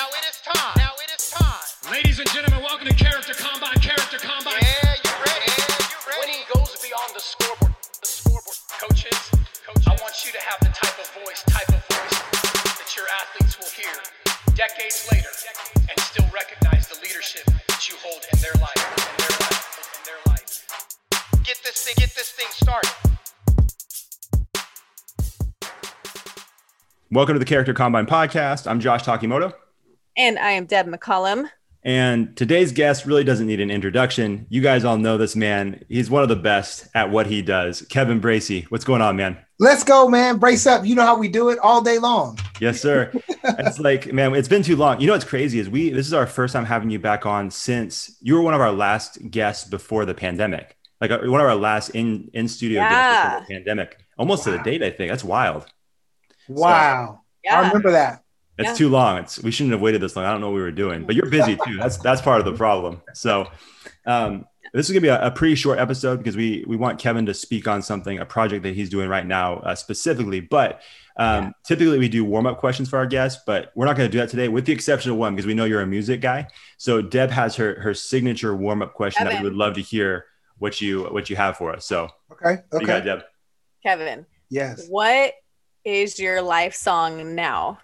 Now 0.00 0.08
it 0.16 0.24
is 0.24 0.40
time. 0.40 0.72
Now 0.80 0.96
it 0.96 1.12
is 1.12 1.28
time. 1.28 1.92
Ladies 1.92 2.16
and 2.16 2.28
gentlemen, 2.32 2.64
welcome 2.64 2.88
to 2.88 2.96
Character 2.96 3.36
Combine. 3.36 3.76
Character 3.84 4.16
Combine. 4.16 4.56
Yeah, 4.56 4.96
you 4.96 5.12
ready? 5.20 5.44
Yeah, 5.44 5.92
you 5.92 5.98
ready? 6.08 6.20
Winning 6.24 6.44
goes 6.56 6.72
beyond 6.80 7.12
the 7.12 7.20
scoreboard. 7.20 7.76
The 8.00 8.08
scoreboard. 8.08 8.56
Coaches, 8.80 9.20
coaches, 9.60 9.84
I 9.84 9.92
want 10.00 10.16
you 10.24 10.32
to 10.32 10.40
have 10.40 10.56
the 10.64 10.72
type 10.72 10.96
of 10.96 11.04
voice, 11.20 11.44
type 11.52 11.68
of 11.68 11.84
voice 11.84 12.16
that 12.80 12.88
your 12.96 13.04
athletes 13.12 13.60
will 13.60 13.68
hear 13.76 13.92
decades 14.56 15.04
later 15.12 15.28
and 15.84 16.00
still 16.00 16.24
recognize 16.32 16.88
the 16.88 16.96
leadership 17.04 17.44
that 17.68 17.84
you 17.84 17.92
hold 18.00 18.24
in 18.32 18.40
their 18.40 18.56
life, 18.56 18.80
in 18.80 19.20
their 19.20 19.36
life, 19.36 19.60
in 19.84 20.02
their 20.08 20.20
life. 20.32 20.64
Get 21.44 21.60
this 21.60 21.76
thing, 21.84 22.00
get 22.00 22.16
this 22.16 22.32
thing 22.32 22.48
started. 22.56 22.96
Welcome 27.12 27.36
to 27.36 27.38
the 27.38 27.44
Character 27.44 27.76
Combine 27.76 28.08
podcast. 28.08 28.64
I'm 28.64 28.80
Josh 28.80 29.04
Takimoto. 29.04 29.59
And 30.20 30.38
I 30.38 30.50
am 30.50 30.66
Deb 30.66 30.86
McCollum. 30.86 31.48
And 31.82 32.36
today's 32.36 32.72
guest 32.72 33.06
really 33.06 33.24
doesn't 33.24 33.46
need 33.46 33.58
an 33.58 33.70
introduction. 33.70 34.46
You 34.50 34.60
guys 34.60 34.84
all 34.84 34.98
know 34.98 35.16
this 35.16 35.34
man. 35.34 35.82
He's 35.88 36.10
one 36.10 36.22
of 36.22 36.28
the 36.28 36.36
best 36.36 36.88
at 36.94 37.10
what 37.10 37.26
he 37.26 37.40
does. 37.40 37.80
Kevin 37.88 38.20
Bracy, 38.20 38.66
what's 38.68 38.84
going 38.84 39.00
on, 39.00 39.16
man? 39.16 39.38
Let's 39.58 39.82
go, 39.82 40.08
man. 40.08 40.36
Brace 40.36 40.66
up. 40.66 40.84
You 40.84 40.94
know 40.94 41.06
how 41.06 41.16
we 41.16 41.26
do 41.26 41.48
it 41.48 41.58
all 41.60 41.80
day 41.80 41.98
long. 41.98 42.38
Yes, 42.60 42.82
sir. 42.82 43.10
it's 43.44 43.78
like, 43.78 44.12
man, 44.12 44.34
it's 44.34 44.46
been 44.46 44.62
too 44.62 44.76
long. 44.76 45.00
You 45.00 45.06
know 45.06 45.14
what's 45.14 45.24
crazy 45.24 45.58
is 45.58 45.70
we 45.70 45.88
this 45.88 46.06
is 46.06 46.12
our 46.12 46.26
first 46.26 46.52
time 46.52 46.66
having 46.66 46.90
you 46.90 46.98
back 46.98 47.24
on 47.24 47.50
since 47.50 48.18
you 48.20 48.34
were 48.34 48.42
one 48.42 48.52
of 48.52 48.60
our 48.60 48.72
last 48.72 49.30
guests 49.30 49.66
before 49.66 50.04
the 50.04 50.12
pandemic. 50.12 50.76
Like 51.00 51.12
uh, 51.12 51.20
one 51.20 51.40
of 51.40 51.46
our 51.46 51.56
last 51.56 51.90
in 51.90 52.30
in 52.34 52.46
studio 52.46 52.82
guests 52.82 53.24
before 53.24 53.40
the 53.40 53.54
pandemic. 53.54 54.04
Almost 54.18 54.44
to 54.44 54.50
the 54.50 54.58
date, 54.58 54.82
I 54.82 54.90
think. 54.90 55.10
That's 55.10 55.24
wild. 55.24 55.64
Wow. 56.46 57.22
Yeah. 57.42 57.58
I 57.58 57.68
remember 57.68 57.92
that. 57.92 58.22
It's 58.60 58.68
Yeah. 58.70 58.74
too 58.74 58.88
long. 58.88 59.18
It's 59.18 59.42
we 59.42 59.50
shouldn't 59.50 59.72
have 59.72 59.80
waited 59.80 60.00
this 60.00 60.14
long. 60.16 60.24
I 60.26 60.30
don't 60.32 60.40
know 60.40 60.48
what 60.50 60.56
we 60.56 60.60
were 60.62 60.70
doing, 60.70 61.04
but 61.04 61.14
you're 61.16 61.30
busy 61.30 61.56
too. 61.66 61.76
That's 61.78 61.96
that's 61.96 62.20
part 62.20 62.40
of 62.40 62.44
the 62.46 62.52
problem. 62.52 63.00
So 63.14 63.46
um, 64.06 64.44
this 64.72 64.86
is 64.88 64.92
gonna 64.92 65.00
be 65.00 65.08
a, 65.08 65.26
a 65.26 65.30
pretty 65.30 65.54
short 65.54 65.78
episode 65.78 66.18
because 66.18 66.36
we 66.36 66.64
we 66.66 66.76
want 66.76 66.98
Kevin 66.98 67.26
to 67.26 67.34
speak 67.34 67.66
on 67.66 67.82
something, 67.82 68.18
a 68.18 68.26
project 68.26 68.62
that 68.64 68.74
he's 68.74 68.88
doing 68.90 69.08
right 69.08 69.26
now 69.26 69.56
uh, 69.60 69.74
specifically. 69.74 70.40
But 70.40 70.80
um, 71.16 71.44
Yeah. 71.46 71.50
typically 71.66 71.98
we 71.98 72.08
do 72.08 72.24
warm 72.24 72.46
up 72.46 72.58
questions 72.58 72.88
for 72.88 72.98
our 72.98 73.06
guests, 73.06 73.42
but 73.46 73.72
we're 73.74 73.86
not 73.86 73.96
gonna 73.96 74.08
do 74.08 74.18
that 74.18 74.28
today, 74.28 74.48
with 74.48 74.66
the 74.66 74.72
exception 74.72 75.10
of 75.12 75.16
one 75.16 75.34
because 75.34 75.46
we 75.46 75.54
know 75.54 75.64
you're 75.64 75.80
a 75.82 75.86
music 75.86 76.20
guy. 76.20 76.46
So 76.76 77.00
Deb 77.02 77.30
has 77.30 77.56
her 77.56 77.80
her 77.80 77.94
signature 77.94 78.54
warm 78.54 78.82
up 78.82 78.94
question 78.94 79.26
that 79.26 79.38
we 79.38 79.44
would 79.44 79.56
love 79.56 79.74
to 79.74 79.80
hear 79.82 80.26
what 80.58 80.80
you 80.80 81.04
what 81.04 81.30
you 81.30 81.36
have 81.36 81.56
for 81.56 81.72
us. 81.74 81.86
So 81.86 82.10
Okay. 82.32 82.58
what 82.70 82.82
you 82.82 82.86
got, 82.86 82.96
Okay. 82.98 83.06
Deb. 83.06 83.22
Kevin, 83.82 84.26
Yes. 84.50 84.86
what 84.88 85.32
is 85.84 86.18
your 86.18 86.42
life 86.42 86.74
song 86.74 87.34
now? 87.34 87.78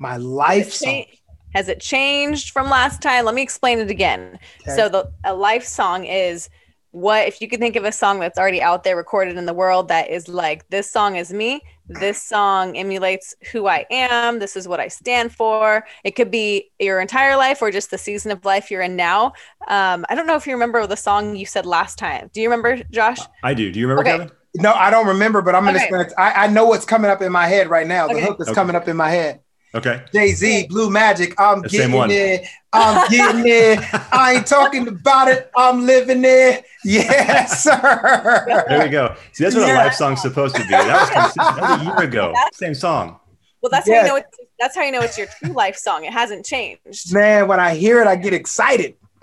My 0.00 0.16
life 0.16 0.68
it 0.68 0.72
song. 0.72 1.04
cha- 1.04 1.16
Has 1.54 1.68
it 1.68 1.80
changed 1.80 2.50
from 2.50 2.68
last 2.70 3.00
time? 3.02 3.24
Let 3.24 3.34
me 3.36 3.42
explain 3.42 3.78
it 3.78 3.90
again. 3.90 4.38
Okay. 4.62 4.74
So 4.76 4.88
the 4.88 5.10
a 5.24 5.34
life 5.34 5.64
song 5.64 6.04
is 6.06 6.48
what 6.92 7.28
if 7.28 7.40
you 7.40 7.46
could 7.48 7.60
think 7.60 7.76
of 7.76 7.84
a 7.84 7.92
song 7.92 8.18
that's 8.18 8.36
already 8.38 8.60
out 8.60 8.82
there 8.82 8.96
recorded 8.96 9.36
in 9.36 9.46
the 9.46 9.54
world 9.54 9.86
that 9.88 10.10
is 10.10 10.26
like 10.26 10.68
this 10.70 10.90
song 10.90 11.14
is 11.14 11.32
me 11.32 11.60
this 11.88 12.20
song 12.20 12.76
emulates 12.76 13.32
who 13.52 13.68
i 13.68 13.84
am 13.92 14.40
this 14.40 14.56
is 14.56 14.66
what 14.66 14.80
i 14.80 14.88
stand 14.88 15.32
for 15.32 15.84
it 16.02 16.16
could 16.16 16.32
be 16.32 16.68
your 16.80 17.00
entire 17.00 17.36
life 17.36 17.62
or 17.62 17.70
just 17.70 17.92
the 17.92 17.98
season 17.98 18.32
of 18.32 18.44
life 18.44 18.72
you're 18.72 18.82
in 18.82 18.96
now 18.96 19.26
um, 19.68 20.04
i 20.08 20.16
don't 20.16 20.26
know 20.26 20.34
if 20.34 20.48
you 20.48 20.52
remember 20.52 20.84
the 20.88 20.96
song 20.96 21.36
you 21.36 21.46
said 21.46 21.64
last 21.64 21.96
time 21.96 22.28
do 22.34 22.40
you 22.40 22.48
remember 22.50 22.82
josh 22.90 23.18
I 23.44 23.54
do. 23.54 23.70
Do 23.70 23.78
you 23.78 23.86
remember 23.88 24.08
Okay. 24.10 24.18
Kevin? 24.18 24.36
No, 24.56 24.72
I 24.72 24.90
don't 24.90 25.06
remember, 25.06 25.42
but 25.42 25.54
I'm 25.54 25.64
gonna. 25.64 25.78
Okay. 25.78 25.86
spend 25.86 26.12
I, 26.18 26.32
I 26.32 26.46
know 26.48 26.64
what's 26.66 26.84
coming 26.84 27.08
up 27.10 27.22
in 27.22 27.30
my 27.30 27.46
head 27.46 27.70
right 27.70 27.86
now. 27.86 28.08
The 28.08 28.14
Okay. 28.14 28.26
hook 28.26 28.38
is 28.40 28.48
Okay. 28.48 28.54
coming 28.56 28.74
up 28.74 28.88
in 28.88 28.96
my 28.96 29.10
head. 29.10 29.40
Okay. 29.74 30.02
Jay 30.12 30.32
Z, 30.32 30.66
Blue 30.68 30.90
Magic. 30.90 31.34
I'm 31.40 31.62
The 31.62 31.68
getting 31.68 32.10
it. 32.10 32.44
I'm 32.72 33.08
getting 33.10 33.42
it. 33.46 33.78
I 34.12 34.34
ain't 34.36 34.46
talking 34.46 34.88
about 34.88 35.28
it. 35.28 35.50
I'm 35.56 35.86
living 35.86 36.22
it. 36.24 36.64
Yes, 36.84 37.62
sir. 37.64 38.64
There 38.68 38.82
we 38.84 38.88
go. 38.88 39.14
See, 39.32 39.44
that's 39.44 39.54
what 39.54 39.66
Yeah. 39.68 39.74
a 39.74 39.84
life 39.84 39.94
song's 39.94 40.22
supposed 40.22 40.56
to 40.56 40.62
be. 40.62 40.68
That 40.68 41.24
was. 41.26 41.34
That 41.34 41.60
was 41.60 41.80
a 41.80 41.84
year 41.84 41.96
ago. 42.08 42.34
Same 42.52 42.74
song. 42.74 43.20
well 43.62 43.70
that's 43.70 43.88
how 43.88 43.94
you 43.94 44.08
know 44.08 44.16
it's 44.16 44.36
that's 44.58 44.74
how 44.76 44.82
you 44.82 44.90
know 44.92 45.00
it's 45.02 45.16
your 45.18 45.26
true 45.38 45.52
life 45.52 45.76
song 45.76 46.04
it 46.04 46.12
hasn't 46.12 46.44
changed 46.46 47.12
Man, 47.14 47.46
when 47.48 47.60
I 47.60 47.74
hear 47.74 48.00
it, 48.00 48.06
I 48.06 48.16
get 48.16 48.32
excited. 48.34 48.94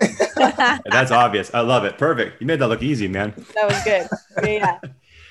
That's 0.86 1.10
obvious. 1.10 1.52
I 1.52 1.60
love 1.60 1.84
it. 1.84 1.98
Perfect. 1.98 2.40
You 2.40 2.46
made 2.46 2.60
that 2.60 2.68
look 2.68 2.82
easy, 2.82 3.08
man. 3.08 3.34
That 3.54 3.66
was 3.68 3.82
good 3.84 4.08
yeah 4.46 4.52
yeah 4.52 4.78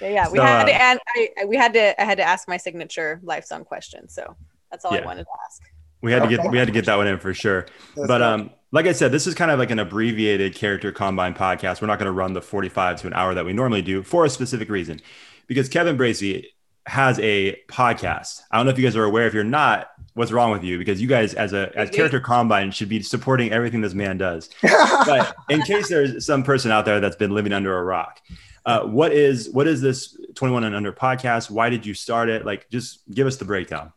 yeah, 0.02 0.09
yeah. 0.09 0.30
we 0.30 0.38
had 0.40 0.66
to 0.66 0.74
uh, 0.74 0.78
and 0.78 1.00
I, 1.16 1.30
I- 1.41 1.46
we 1.46 1.56
had 1.58 1.74
to 1.74 2.00
i 2.02 2.06
had 2.06 2.18
to 2.18 2.24
ask 2.24 2.47
my 2.47 2.58
signature 2.58 3.20
life 3.24 3.46
song 3.46 3.64
question 3.64 4.08
so 4.09 4.36
that's 4.72 4.85
all 4.85 4.94
i 4.94 5.01
wanted 5.01 5.23
to 5.23 5.29
ask 5.45 5.61
We 6.01 6.11
had 6.11 6.23
to 6.23 6.29
get 6.29 6.50
we 6.51 6.57
had 6.57 6.67
to 6.67 6.73
get 6.73 6.85
that 6.85 6.95
one 6.95 7.07
in 7.07 7.17
for 7.19 7.33
sure. 7.33 7.66
That's 7.95 8.07
But 8.07 8.22
right. 8.22 8.33
um, 8.33 8.51
like 8.72 8.85
I 8.85 8.91
said, 8.91 9.11
this 9.11 9.25
is 9.25 9.33
kind 9.33 9.50
of 9.50 9.57
like 9.59 9.72
an 9.72 9.79
abbreviated 9.79 10.53
character 10.53 10.91
combine 10.91 11.33
podcast. 11.33 11.81
We're 11.81 11.88
not 11.88 11.97
going 12.00 12.05
to 12.07 12.11
run 12.11 12.33
the 12.33 12.41
45 12.41 13.01
to 13.01 13.07
an 13.07 13.13
hour 13.13 13.33
that 13.33 13.45
we 13.45 13.53
normally 13.53 13.81
do 13.81 14.03
for 14.03 14.25
a 14.25 14.29
specific 14.29 14.69
reason. 14.69 15.00
Because 15.47 15.69
Kevin 15.69 15.95
Bracy 15.97 16.53
has 16.85 17.17
a 17.19 17.55
podcast. 17.69 18.41
I 18.51 18.57
don't 18.57 18.66
know 18.66 18.72
if 18.72 18.78
you 18.78 18.83
guys 18.83 18.95
are 18.95 19.05
aware. 19.05 19.25
If 19.25 19.33
you're 19.33 19.44
not, 19.44 19.89
what's 20.13 20.31
wrong 20.31 20.51
with 20.51 20.63
you? 20.63 20.78
Because 20.78 21.01
you 21.01 21.07
guys 21.07 21.34
as 21.34 21.53
a 21.53 21.72
as 21.75 21.89
character 21.89 22.19
combine 22.19 22.72
should 22.72 22.89
be 22.89 23.01
supporting 23.01 23.51
everything 23.51 23.81
this 23.81 23.94
man 23.94 24.17
does. 24.17 24.49
but 24.61 25.35
in 25.49 25.61
case 25.63 25.89
there's 25.89 26.25
some 26.25 26.44
person 26.44 26.69
out 26.72 26.85
there 26.85 26.99
that's 26.99 27.16
been 27.16 27.31
living 27.31 27.53
under 27.53 27.75
a 27.78 27.84
rock, 27.84 28.22
uh, 28.66 28.81
what 28.81 29.13
is 29.13 29.49
what 29.49 29.66
is 29.66 29.81
this 29.81 30.16
21 30.35 30.66
and 30.66 30.75
under 30.75 30.91
podcast? 30.91 31.49
Why 31.49 31.69
did 31.69 31.85
you 31.85 31.94
start 31.94 32.29
it? 32.29 32.45
Like, 32.45 32.69
just 32.69 32.99
give 33.11 33.25
us 33.25 33.38
the 33.38 33.45
breakdown. 33.45 33.94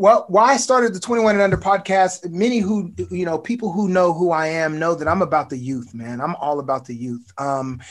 Well, 0.00 0.24
why 0.28 0.52
I 0.52 0.56
started 0.56 0.94
the 0.94 0.98
21 0.98 1.34
and 1.34 1.42
under 1.42 1.58
podcast, 1.58 2.30
many 2.30 2.60
who, 2.60 2.90
you 3.10 3.26
know, 3.26 3.36
people 3.36 3.70
who 3.70 3.86
know 3.86 4.14
who 4.14 4.30
I 4.30 4.46
am 4.46 4.78
know 4.78 4.94
that 4.94 5.06
I'm 5.06 5.20
about 5.20 5.50
the 5.50 5.58
youth, 5.58 5.92
man. 5.92 6.22
I'm 6.22 6.34
all 6.36 6.58
about 6.58 6.86
the 6.86 6.94
youth. 6.94 7.30
Um, 7.36 7.82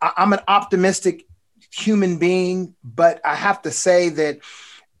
I, 0.00 0.10
I'm 0.16 0.32
an 0.32 0.40
optimistic 0.48 1.24
human 1.72 2.18
being, 2.18 2.74
but 2.82 3.20
I 3.24 3.36
have 3.36 3.62
to 3.62 3.70
say 3.70 4.08
that 4.08 4.40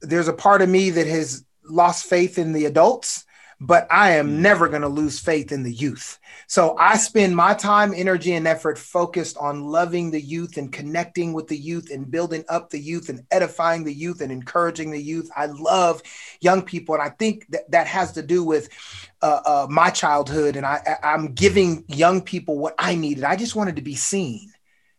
there's 0.02 0.28
a 0.28 0.32
part 0.32 0.62
of 0.62 0.68
me 0.68 0.90
that 0.90 1.08
has 1.08 1.44
lost 1.68 2.06
faith 2.06 2.38
in 2.38 2.52
the 2.52 2.66
adults, 2.66 3.24
but 3.64 3.86
I 3.92 4.12
am 4.12 4.42
never 4.42 4.68
going 4.68 4.82
to 4.82 4.88
lose 4.88 5.20
faith 5.20 5.52
in 5.52 5.62
the 5.62 5.72
youth. 5.72 6.18
So 6.48 6.76
I 6.78 6.96
spend 6.96 7.36
my 7.36 7.54
time, 7.54 7.94
energy, 7.94 8.32
and 8.32 8.48
effort 8.48 8.76
focused 8.76 9.36
on 9.38 9.62
loving 9.64 10.10
the 10.10 10.20
youth 10.20 10.56
and 10.56 10.72
connecting 10.72 11.32
with 11.32 11.46
the 11.46 11.56
youth 11.56 11.88
and 11.92 12.10
building 12.10 12.44
up 12.48 12.70
the 12.70 12.80
youth 12.80 13.08
and 13.08 13.24
edifying 13.30 13.84
the 13.84 13.94
youth 13.94 14.20
and 14.20 14.32
encouraging 14.32 14.90
the 14.90 15.00
youth. 15.00 15.30
I 15.36 15.46
love 15.46 16.02
young 16.40 16.62
people, 16.62 16.96
and 16.96 17.02
I 17.04 17.10
think 17.10 17.46
that 17.50 17.70
that 17.70 17.86
has 17.86 18.12
to 18.14 18.22
do 18.22 18.42
with 18.42 18.68
uh, 19.22 19.40
uh, 19.46 19.66
my 19.70 19.90
childhood. 19.90 20.56
And 20.56 20.66
I, 20.66 20.80
I- 21.00 21.12
I'm 21.14 21.32
giving 21.32 21.84
young 21.86 22.20
people 22.20 22.58
what 22.58 22.74
I 22.80 22.96
needed. 22.96 23.22
I 23.22 23.36
just 23.36 23.54
wanted 23.54 23.76
to 23.76 23.82
be 23.82 23.94
seen. 23.94 24.52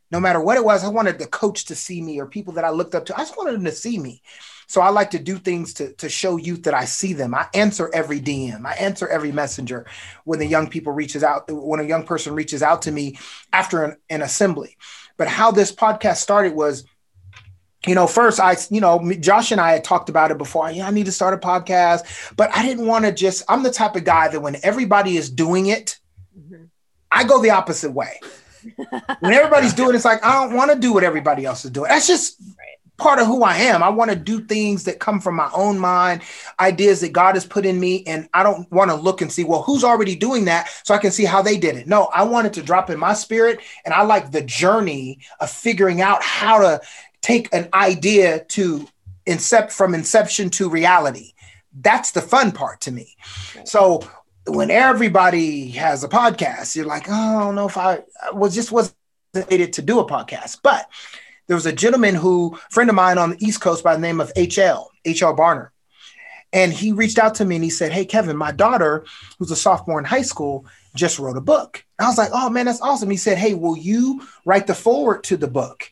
No 0.09 0.19
matter 0.21 0.39
what 0.39 0.57
it 0.57 0.63
was, 0.63 0.85
I 0.85 0.89
wanted 0.89 1.19
the 1.19 1.27
coach 1.27 1.65
to 1.65 1.75
see 1.75 2.01
me 2.01 2.19
or 2.21 2.27
people 2.27 2.53
that 2.53 2.63
I 2.63 2.69
looked 2.69 2.95
up 2.95 3.05
to. 3.07 3.15
I 3.15 3.23
just 3.23 3.35
wanted 3.35 3.55
them 3.55 3.65
to 3.65 3.71
see 3.71 3.97
me. 3.99 4.21
So 4.73 4.81
I 4.81 4.89
like 4.89 5.11
to 5.11 5.19
do 5.19 5.37
things 5.37 5.75
to, 5.75 5.93
to 5.97 6.09
show 6.09 6.35
youth 6.37 6.63
that 6.63 6.73
I 6.73 6.85
see 6.85 7.13
them. 7.13 7.35
I 7.35 7.45
answer 7.53 7.91
every 7.93 8.19
DM. 8.19 8.65
I 8.65 8.73
answer 8.73 9.07
every 9.07 9.31
messenger 9.31 9.85
when 10.23 10.39
the 10.39 10.47
young 10.47 10.67
people 10.67 10.93
reaches 10.93 11.23
out, 11.23 11.43
when 11.47 11.79
a 11.79 11.83
young 11.83 12.07
person 12.07 12.33
reaches 12.33 12.63
out 12.63 12.81
to 12.81 12.91
me 12.91 13.19
after 13.53 13.83
an, 13.83 13.97
an 14.09 14.23
assembly. 14.23 14.75
But 15.15 15.27
how 15.27 15.51
this 15.51 15.71
podcast 15.71 16.15
started 16.15 16.55
was, 16.55 16.85
you 17.85 17.93
know, 17.93 18.07
first 18.07 18.39
I, 18.39 18.57
you 18.71 18.81
know, 18.81 19.13
Josh 19.19 19.51
and 19.51 19.61
I 19.61 19.73
had 19.73 19.83
talked 19.83 20.09
about 20.09 20.31
it 20.31 20.39
before. 20.39 20.71
Yeah, 20.71 20.87
I 20.87 20.89
need 20.89 21.05
to 21.05 21.11
start 21.11 21.35
a 21.35 21.37
podcast, 21.37 22.35
but 22.35 22.49
I 22.55 22.63
didn't 22.63 22.87
want 22.87 23.05
to 23.05 23.11
just, 23.11 23.43
I'm 23.47 23.61
the 23.61 23.69
type 23.69 23.95
of 23.95 24.05
guy 24.05 24.29
that 24.29 24.41
when 24.41 24.57
everybody 24.63 25.17
is 25.17 25.29
doing 25.29 25.67
it, 25.67 25.99
Mhm. 26.35 26.69
I 27.11 27.25
go 27.25 27.39
the 27.43 27.51
opposite 27.51 27.91
way. 27.91 28.19
when 29.19 29.33
everybody's 29.35 29.73
doing 29.75 29.91
it, 29.91 29.97
it's 29.97 30.05
like, 30.05 30.25
I 30.25 30.33
don't 30.33 30.55
want 30.55 30.71
to 30.71 30.79
do 30.79 30.93
what 30.93 31.03
everybody 31.03 31.45
else 31.45 31.63
is 31.63 31.69
doing. 31.69 31.89
That's 31.89 32.07
just 32.07 32.41
part 32.97 33.19
of 33.19 33.25
who 33.25 33.43
I 33.43 33.55
am. 33.57 33.81
I 33.81 33.89
want 33.89 34.11
to 34.11 34.15
do 34.15 34.41
things 34.41 34.83
that 34.83 34.99
come 34.99 35.19
from 35.19 35.35
my 35.35 35.49
own 35.53 35.79
mind, 35.79 36.21
ideas 36.59 37.01
that 37.01 37.11
God 37.11 37.35
has 37.35 37.45
put 37.45 37.65
in 37.65 37.79
me. 37.79 38.03
And 38.05 38.29
I 38.33 38.43
don't 38.43 38.71
want 38.71 38.91
to 38.91 38.95
look 38.95 39.21
and 39.21 39.31
see, 39.31 39.43
well, 39.43 39.63
who's 39.63 39.83
already 39.83 40.15
doing 40.15 40.45
that 40.45 40.69
so 40.83 40.93
I 40.93 40.99
can 40.99 41.11
see 41.11 41.25
how 41.25 41.41
they 41.41 41.57
did 41.57 41.75
it. 41.75 41.87
No, 41.87 42.05
I 42.13 42.23
want 42.23 42.47
it 42.47 42.53
to 42.53 42.63
drop 42.63 42.89
in 42.89 42.99
my 42.99 43.13
spirit. 43.13 43.59
And 43.83 43.93
I 43.93 44.03
like 44.03 44.31
the 44.31 44.43
journey 44.43 45.19
of 45.39 45.49
figuring 45.49 46.01
out 46.01 46.21
how 46.21 46.59
to 46.59 46.81
take 47.21 47.53
an 47.53 47.69
idea 47.73 48.43
to 48.45 48.87
incept 49.25 49.71
from 49.71 49.95
inception 49.95 50.49
to 50.51 50.69
reality. 50.69 51.33
That's 51.81 52.11
the 52.11 52.21
fun 52.21 52.51
part 52.51 52.81
to 52.81 52.91
me. 52.91 53.15
So 53.65 54.07
when 54.45 54.69
everybody 54.69 55.69
has 55.71 56.03
a 56.03 56.09
podcast, 56.09 56.75
you're 56.75 56.85
like, 56.85 57.05
oh, 57.09 57.37
I 57.37 57.43
don't 57.43 57.55
know 57.55 57.67
if 57.67 57.77
I, 57.77 58.03
I 58.21 58.31
was 58.31 58.53
just 58.53 58.71
wasn't 58.71 58.95
to 59.33 59.81
do 59.81 59.99
a 59.99 60.05
podcast. 60.05 60.59
But 60.61 60.87
there 61.47 61.55
was 61.55 61.65
a 61.65 61.73
gentleman 61.73 62.15
who, 62.15 62.57
friend 62.69 62.89
of 62.89 62.95
mine 62.95 63.17
on 63.17 63.31
the 63.31 63.45
East 63.45 63.61
Coast 63.61 63.83
by 63.83 63.95
the 63.95 64.01
name 64.01 64.21
of 64.21 64.33
HL, 64.33 64.87
HL 65.05 65.37
Barner. 65.37 65.69
And 66.53 66.71
he 66.71 66.91
reached 66.91 67.17
out 67.17 67.35
to 67.35 67.45
me 67.45 67.55
and 67.55 67.63
he 67.63 67.69
said, 67.69 67.91
Hey, 67.91 68.05
Kevin, 68.05 68.37
my 68.37 68.51
daughter, 68.51 69.05
who's 69.39 69.51
a 69.51 69.55
sophomore 69.55 69.99
in 69.99 70.05
high 70.05 70.21
school, 70.21 70.65
just 70.95 71.17
wrote 71.17 71.35
a 71.35 71.41
book. 71.41 71.83
I 71.99 72.07
was 72.07 72.17
like, 72.17 72.29
Oh 72.31 72.49
man, 72.49 72.67
that's 72.67 72.81
awesome. 72.81 73.09
He 73.09 73.17
said, 73.17 73.37
Hey, 73.37 73.55
will 73.55 73.75
you 73.75 74.21
write 74.45 74.67
the 74.67 74.75
forward 74.75 75.23
to 75.25 75.37
the 75.37 75.47
book? 75.47 75.91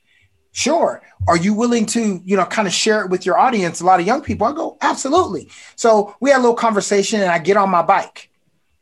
Sure. 0.53 1.01
Are 1.27 1.37
you 1.37 1.53
willing 1.53 1.85
to, 1.87 2.21
you 2.23 2.35
know, 2.35 2.45
kind 2.45 2.67
of 2.67 2.73
share 2.73 3.03
it 3.03 3.09
with 3.09 3.25
your 3.25 3.39
audience? 3.39 3.81
A 3.81 3.85
lot 3.85 3.99
of 3.99 4.05
young 4.05 4.21
people, 4.21 4.45
I 4.45 4.53
go, 4.53 4.77
absolutely. 4.81 5.49
So 5.75 6.15
we 6.19 6.29
had 6.29 6.37
a 6.37 6.41
little 6.41 6.55
conversation 6.55 7.21
and 7.21 7.31
I 7.31 7.39
get 7.39 7.57
on 7.57 7.69
my 7.69 7.81
bike 7.81 8.29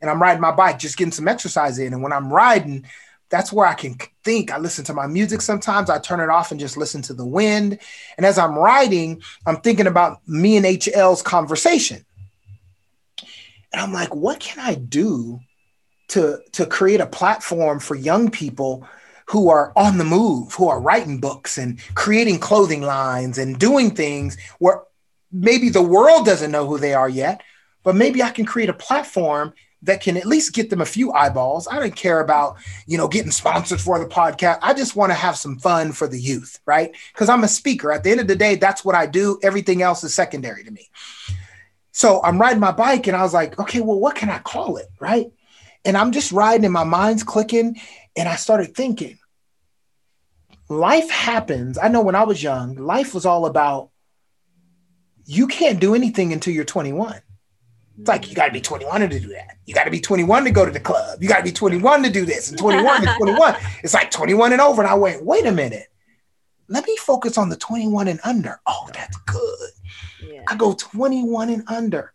and 0.00 0.10
I'm 0.10 0.20
riding 0.20 0.40
my 0.40 0.50
bike, 0.50 0.78
just 0.78 0.96
getting 0.96 1.12
some 1.12 1.28
exercise 1.28 1.78
in. 1.78 1.92
And 1.92 2.02
when 2.02 2.12
I'm 2.12 2.32
riding, 2.32 2.86
that's 3.30 3.52
where 3.52 3.66
I 3.66 3.74
can 3.74 3.96
think. 4.24 4.52
I 4.52 4.58
listen 4.58 4.84
to 4.86 4.94
my 4.94 5.06
music 5.06 5.40
sometimes. 5.40 5.88
I 5.88 5.98
turn 5.98 6.20
it 6.20 6.28
off 6.28 6.50
and 6.50 6.58
just 6.58 6.76
listen 6.76 7.00
to 7.02 7.14
the 7.14 7.24
wind. 7.24 7.78
And 8.16 8.26
as 8.26 8.38
I'm 8.38 8.58
writing, 8.58 9.22
I'm 9.46 9.60
thinking 9.60 9.86
about 9.86 10.26
me 10.28 10.56
and 10.56 10.66
HL's 10.66 11.22
conversation. 11.22 12.04
And 13.72 13.80
I'm 13.80 13.92
like, 13.92 14.14
what 14.14 14.40
can 14.40 14.58
I 14.58 14.74
do 14.74 15.40
to, 16.08 16.40
to 16.52 16.66
create 16.66 17.00
a 17.00 17.06
platform 17.06 17.78
for 17.78 17.94
young 17.94 18.30
people 18.30 18.86
who 19.26 19.48
are 19.48 19.72
on 19.76 19.96
the 19.96 20.04
move, 20.04 20.52
who 20.54 20.68
are 20.68 20.80
writing 20.80 21.20
books 21.20 21.56
and 21.56 21.78
creating 21.94 22.40
clothing 22.40 22.82
lines 22.82 23.38
and 23.38 23.60
doing 23.60 23.92
things 23.92 24.36
where 24.58 24.82
maybe 25.30 25.68
the 25.68 25.80
world 25.80 26.26
doesn't 26.26 26.50
know 26.50 26.66
who 26.66 26.78
they 26.78 26.94
are 26.94 27.08
yet, 27.08 27.42
but 27.84 27.94
maybe 27.94 28.24
I 28.24 28.30
can 28.30 28.44
create 28.44 28.70
a 28.70 28.74
platform 28.74 29.54
that 29.82 30.02
can 30.02 30.16
at 30.16 30.26
least 30.26 30.54
get 30.54 30.70
them 30.70 30.80
a 30.80 30.86
few 30.86 31.12
eyeballs. 31.12 31.66
I 31.66 31.78
don't 31.78 31.96
care 31.96 32.20
about, 32.20 32.56
you 32.86 32.98
know, 32.98 33.08
getting 33.08 33.30
sponsored 33.30 33.80
for 33.80 33.98
the 33.98 34.06
podcast. 34.06 34.58
I 34.62 34.74
just 34.74 34.96
want 34.96 35.10
to 35.10 35.14
have 35.14 35.36
some 35.36 35.58
fun 35.58 35.92
for 35.92 36.06
the 36.06 36.20
youth, 36.20 36.60
right? 36.66 36.94
Because 37.12 37.28
I'm 37.28 37.44
a 37.44 37.48
speaker. 37.48 37.92
At 37.92 38.04
the 38.04 38.10
end 38.10 38.20
of 38.20 38.28
the 38.28 38.36
day, 38.36 38.56
that's 38.56 38.84
what 38.84 38.94
I 38.94 39.06
do. 39.06 39.38
Everything 39.42 39.82
else 39.82 40.04
is 40.04 40.14
secondary 40.14 40.64
to 40.64 40.70
me. 40.70 40.90
So 41.92 42.22
I'm 42.22 42.40
riding 42.40 42.60
my 42.60 42.72
bike 42.72 43.06
and 43.06 43.16
I 43.16 43.22
was 43.22 43.34
like, 43.34 43.58
okay, 43.58 43.80
well, 43.80 43.98
what 43.98 44.16
can 44.16 44.30
I 44.30 44.38
call 44.38 44.76
it? 44.76 44.88
Right. 45.00 45.32
And 45.84 45.96
I'm 45.96 46.12
just 46.12 46.30
riding 46.30 46.64
and 46.64 46.74
my 46.74 46.84
mind's 46.84 47.22
clicking. 47.22 47.80
And 48.16 48.28
I 48.28 48.36
started 48.36 48.74
thinking, 48.74 49.18
life 50.68 51.10
happens. 51.10 51.78
I 51.78 51.88
know 51.88 52.02
when 52.02 52.14
I 52.14 52.24
was 52.24 52.42
young, 52.42 52.74
life 52.74 53.14
was 53.14 53.24
all 53.24 53.46
about 53.46 53.90
you 55.24 55.46
can't 55.46 55.80
do 55.80 55.94
anything 55.94 56.32
until 56.32 56.52
you're 56.52 56.64
21. 56.64 57.20
It's 58.00 58.08
like 58.08 58.28
you 58.30 58.34
got 58.34 58.46
to 58.46 58.52
be 58.52 58.62
21 58.62 59.00
to 59.02 59.08
do 59.08 59.28
that. 59.28 59.58
You 59.66 59.74
got 59.74 59.84
to 59.84 59.90
be 59.90 60.00
21 60.00 60.44
to 60.44 60.50
go 60.50 60.64
to 60.64 60.70
the 60.70 60.80
club. 60.80 61.22
You 61.22 61.28
got 61.28 61.38
to 61.38 61.42
be 61.42 61.52
21 61.52 62.02
to 62.02 62.10
do 62.10 62.24
this 62.24 62.48
and 62.48 62.58
21 62.58 63.02
to 63.02 63.14
21. 63.18 63.56
It's 63.82 63.92
like 63.92 64.10
21 64.10 64.52
and 64.52 64.60
over. 64.60 64.80
And 64.80 64.90
I 64.90 64.94
went, 64.94 65.22
wait 65.24 65.44
a 65.44 65.52
minute. 65.52 65.88
Let 66.68 66.86
me 66.86 66.96
focus 66.96 67.36
on 67.36 67.50
the 67.50 67.56
21 67.56 68.08
and 68.08 68.18
under. 68.24 68.60
Oh, 68.66 68.88
that's 68.94 69.16
good. 69.26 69.70
Yeah. 70.24 70.42
I 70.48 70.56
go 70.56 70.72
21 70.72 71.50
and 71.50 71.64
under. 71.68 72.14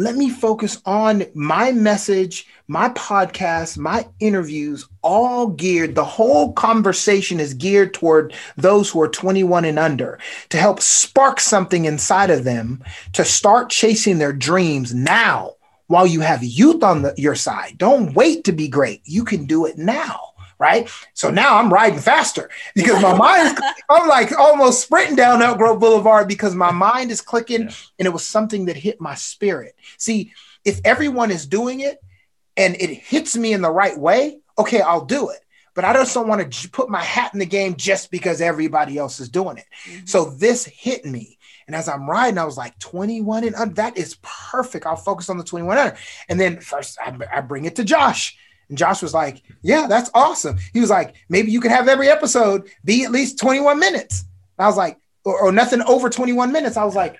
Let 0.00 0.16
me 0.16 0.30
focus 0.30 0.80
on 0.86 1.26
my 1.34 1.72
message, 1.72 2.46
my 2.68 2.88
podcast, 2.88 3.76
my 3.76 4.08
interviews, 4.18 4.88
all 5.02 5.48
geared. 5.48 5.94
The 5.94 6.06
whole 6.06 6.54
conversation 6.54 7.38
is 7.38 7.52
geared 7.52 7.92
toward 7.92 8.32
those 8.56 8.88
who 8.88 9.02
are 9.02 9.08
21 9.08 9.66
and 9.66 9.78
under 9.78 10.18
to 10.48 10.56
help 10.56 10.80
spark 10.80 11.38
something 11.38 11.84
inside 11.84 12.30
of 12.30 12.44
them 12.44 12.82
to 13.12 13.26
start 13.26 13.68
chasing 13.68 14.16
their 14.16 14.32
dreams 14.32 14.94
now 14.94 15.56
while 15.88 16.06
you 16.06 16.20
have 16.20 16.42
youth 16.42 16.82
on 16.82 17.02
the, 17.02 17.12
your 17.18 17.34
side. 17.34 17.76
Don't 17.76 18.14
wait 18.14 18.44
to 18.44 18.52
be 18.52 18.68
great. 18.68 19.02
You 19.04 19.22
can 19.22 19.44
do 19.44 19.66
it 19.66 19.76
now 19.76 20.29
right? 20.60 20.88
So 21.14 21.30
now 21.30 21.56
I'm 21.56 21.72
riding 21.72 21.98
faster 21.98 22.50
because 22.74 23.02
my 23.02 23.16
mind 23.16 23.48
is, 23.48 23.64
I'm 23.88 24.06
like 24.06 24.30
almost 24.38 24.82
sprinting 24.82 25.16
down 25.16 25.42
Elk 25.42 25.58
Grove 25.58 25.80
Boulevard 25.80 26.28
because 26.28 26.54
my 26.54 26.70
mind 26.70 27.10
is 27.10 27.22
clicking 27.22 27.62
Yeah. 27.62 27.74
and 27.98 28.06
it 28.06 28.12
was 28.12 28.24
something 28.24 28.66
that 28.66 28.76
hit 28.76 29.00
my 29.00 29.14
spirit. 29.14 29.74
See, 29.96 30.32
if 30.64 30.80
everyone 30.84 31.30
is 31.30 31.46
doing 31.46 31.80
it 31.80 31.98
and 32.56 32.76
it 32.76 32.90
hits 32.90 33.36
me 33.36 33.54
in 33.54 33.62
the 33.62 33.70
right 33.70 33.98
way, 33.98 34.38
okay, 34.58 34.82
I'll 34.82 35.06
do 35.06 35.30
it. 35.30 35.40
But 35.74 35.84
I 35.84 35.94
just 35.94 36.12
don't 36.12 36.28
want 36.28 36.52
to 36.52 36.68
put 36.70 36.90
my 36.90 37.02
hat 37.02 37.32
in 37.32 37.38
the 37.40 37.46
game 37.46 37.74
just 37.76 38.10
because 38.10 38.42
everybody 38.42 38.98
else 38.98 39.18
is 39.18 39.30
doing 39.30 39.56
it. 39.56 39.64
Mm-hmm. 39.88 40.06
So 40.06 40.26
this 40.26 40.66
hit 40.66 41.06
me. 41.06 41.38
And 41.66 41.74
as 41.76 41.88
I'm 41.88 42.10
riding, 42.10 42.36
I 42.36 42.44
was 42.44 42.58
like 42.58 42.78
21 42.80 43.44
and 43.44 43.54
under. 43.54 43.74
That 43.74 43.96
is 43.96 44.18
perfect. 44.22 44.84
I'll 44.84 44.96
focus 44.96 45.30
on 45.30 45.38
the 45.38 45.44
21 45.44 45.78
under. 45.78 45.96
And 46.28 46.38
then 46.38 46.60
first 46.60 46.98
I, 47.00 47.16
I 47.32 47.40
bring 47.40 47.64
it 47.64 47.76
to 47.76 47.84
Josh. 47.84 48.36
And 48.70 48.78
Josh 48.78 49.02
was 49.02 49.12
like, 49.12 49.42
Yeah, 49.62 49.86
that's 49.86 50.10
awesome. 50.14 50.56
He 50.72 50.80
was 50.80 50.88
like, 50.90 51.14
Maybe 51.28 51.50
you 51.52 51.60
can 51.60 51.70
have 51.70 51.88
every 51.88 52.08
episode 52.08 52.70
be 52.84 53.04
at 53.04 53.10
least 53.12 53.38
21 53.38 53.78
minutes. 53.78 54.24
I 54.58 54.66
was 54.66 54.76
like, 54.78 54.96
or, 55.24 55.38
or 55.42 55.52
nothing 55.52 55.82
over 55.82 56.08
21 56.08 56.50
minutes. 56.52 56.76
I 56.78 56.84
was 56.84 56.94
like, 56.94 57.18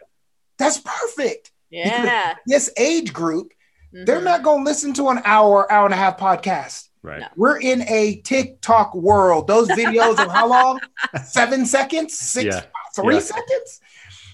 That's 0.58 0.78
perfect. 0.78 1.50
Yeah. 1.68 2.34
This 2.46 2.70
age 2.78 3.12
group, 3.12 3.52
they're 3.92 4.20
Mhm. 4.20 4.24
not 4.24 4.42
going 4.42 4.60
to 4.60 4.64
listen 4.64 4.92
to 4.94 5.08
an 5.10 5.20
hour, 5.24 5.70
hour 5.70 5.84
and 5.84 5.94
a 5.94 5.96
half 5.96 6.16
podcast. 6.18 6.88
Right. 7.02 7.20
No. 7.20 7.26
We're 7.36 7.58
in 7.60 7.82
a 7.88 8.16
TikTok 8.22 8.94
world. 8.94 9.46
Those 9.46 9.68
videos 9.68 10.18
of 10.22 10.30
how 10.30 10.48
long? 10.48 10.80
Seven 11.24 11.64
seconds? 11.66 12.18
Six, 12.18 12.44
Yeah. 12.54 12.62
three 12.94 13.14
Yeah. 13.16 13.20
seconds? 13.20 13.80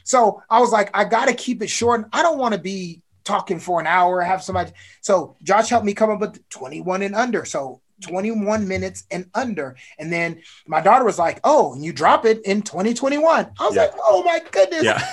So 0.04 0.42
I 0.50 0.60
was 0.60 0.70
like, 0.72 0.90
I 0.94 1.04
got 1.04 1.26
to 1.28 1.34
keep 1.34 1.62
it 1.62 1.68
short. 1.70 2.06
I 2.12 2.22
don't 2.22 2.38
want 2.38 2.54
to 2.54 2.60
be 2.60 3.02
talking 3.26 3.58
for 3.60 3.80
an 3.80 3.86
hour, 3.86 4.22
have 4.22 4.42
somebody. 4.42 4.72
So 5.02 5.36
Josh 5.42 5.68
helped 5.68 5.84
me 5.84 5.92
come 5.92 6.10
up 6.10 6.20
with 6.20 6.48
21 6.48 7.02
and 7.02 7.14
under. 7.14 7.44
So 7.44 7.82
21 8.02 8.66
minutes 8.68 9.04
and 9.10 9.28
under. 9.34 9.76
And 9.98 10.12
then 10.12 10.40
my 10.66 10.80
daughter 10.80 11.04
was 11.04 11.18
like, 11.18 11.40
Oh, 11.44 11.74
and 11.74 11.84
you 11.84 11.92
drop 11.92 12.24
it 12.24 12.40
in 12.44 12.62
2021. 12.62 13.50
I 13.58 13.66
was 13.66 13.74
Yeah. 13.74 13.82
like, 13.82 13.92
Oh 14.02 14.22
my 14.22 14.40
goodness, 14.50 14.84
Yeah. 14.84 15.06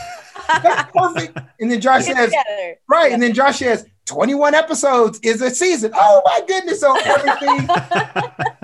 that's 0.61 0.91
perfect. 0.95 1.37
And 1.59 1.71
then 1.71 1.81
Josh 1.81 2.05
Get 2.05 2.15
says, 2.15 2.29
together. 2.29 2.75
Right. 2.87 3.11
And 3.11 3.21
then 3.21 3.33
Josh 3.33 3.59
says 3.59 3.85
21 4.05 4.53
episodes 4.53 5.19
is 5.23 5.41
a 5.41 5.49
season. 5.49 5.91
Oh 5.95 6.21
my 6.25 6.41
goodness. 6.47 6.81
So 6.81 6.95
everything, 7.05 7.67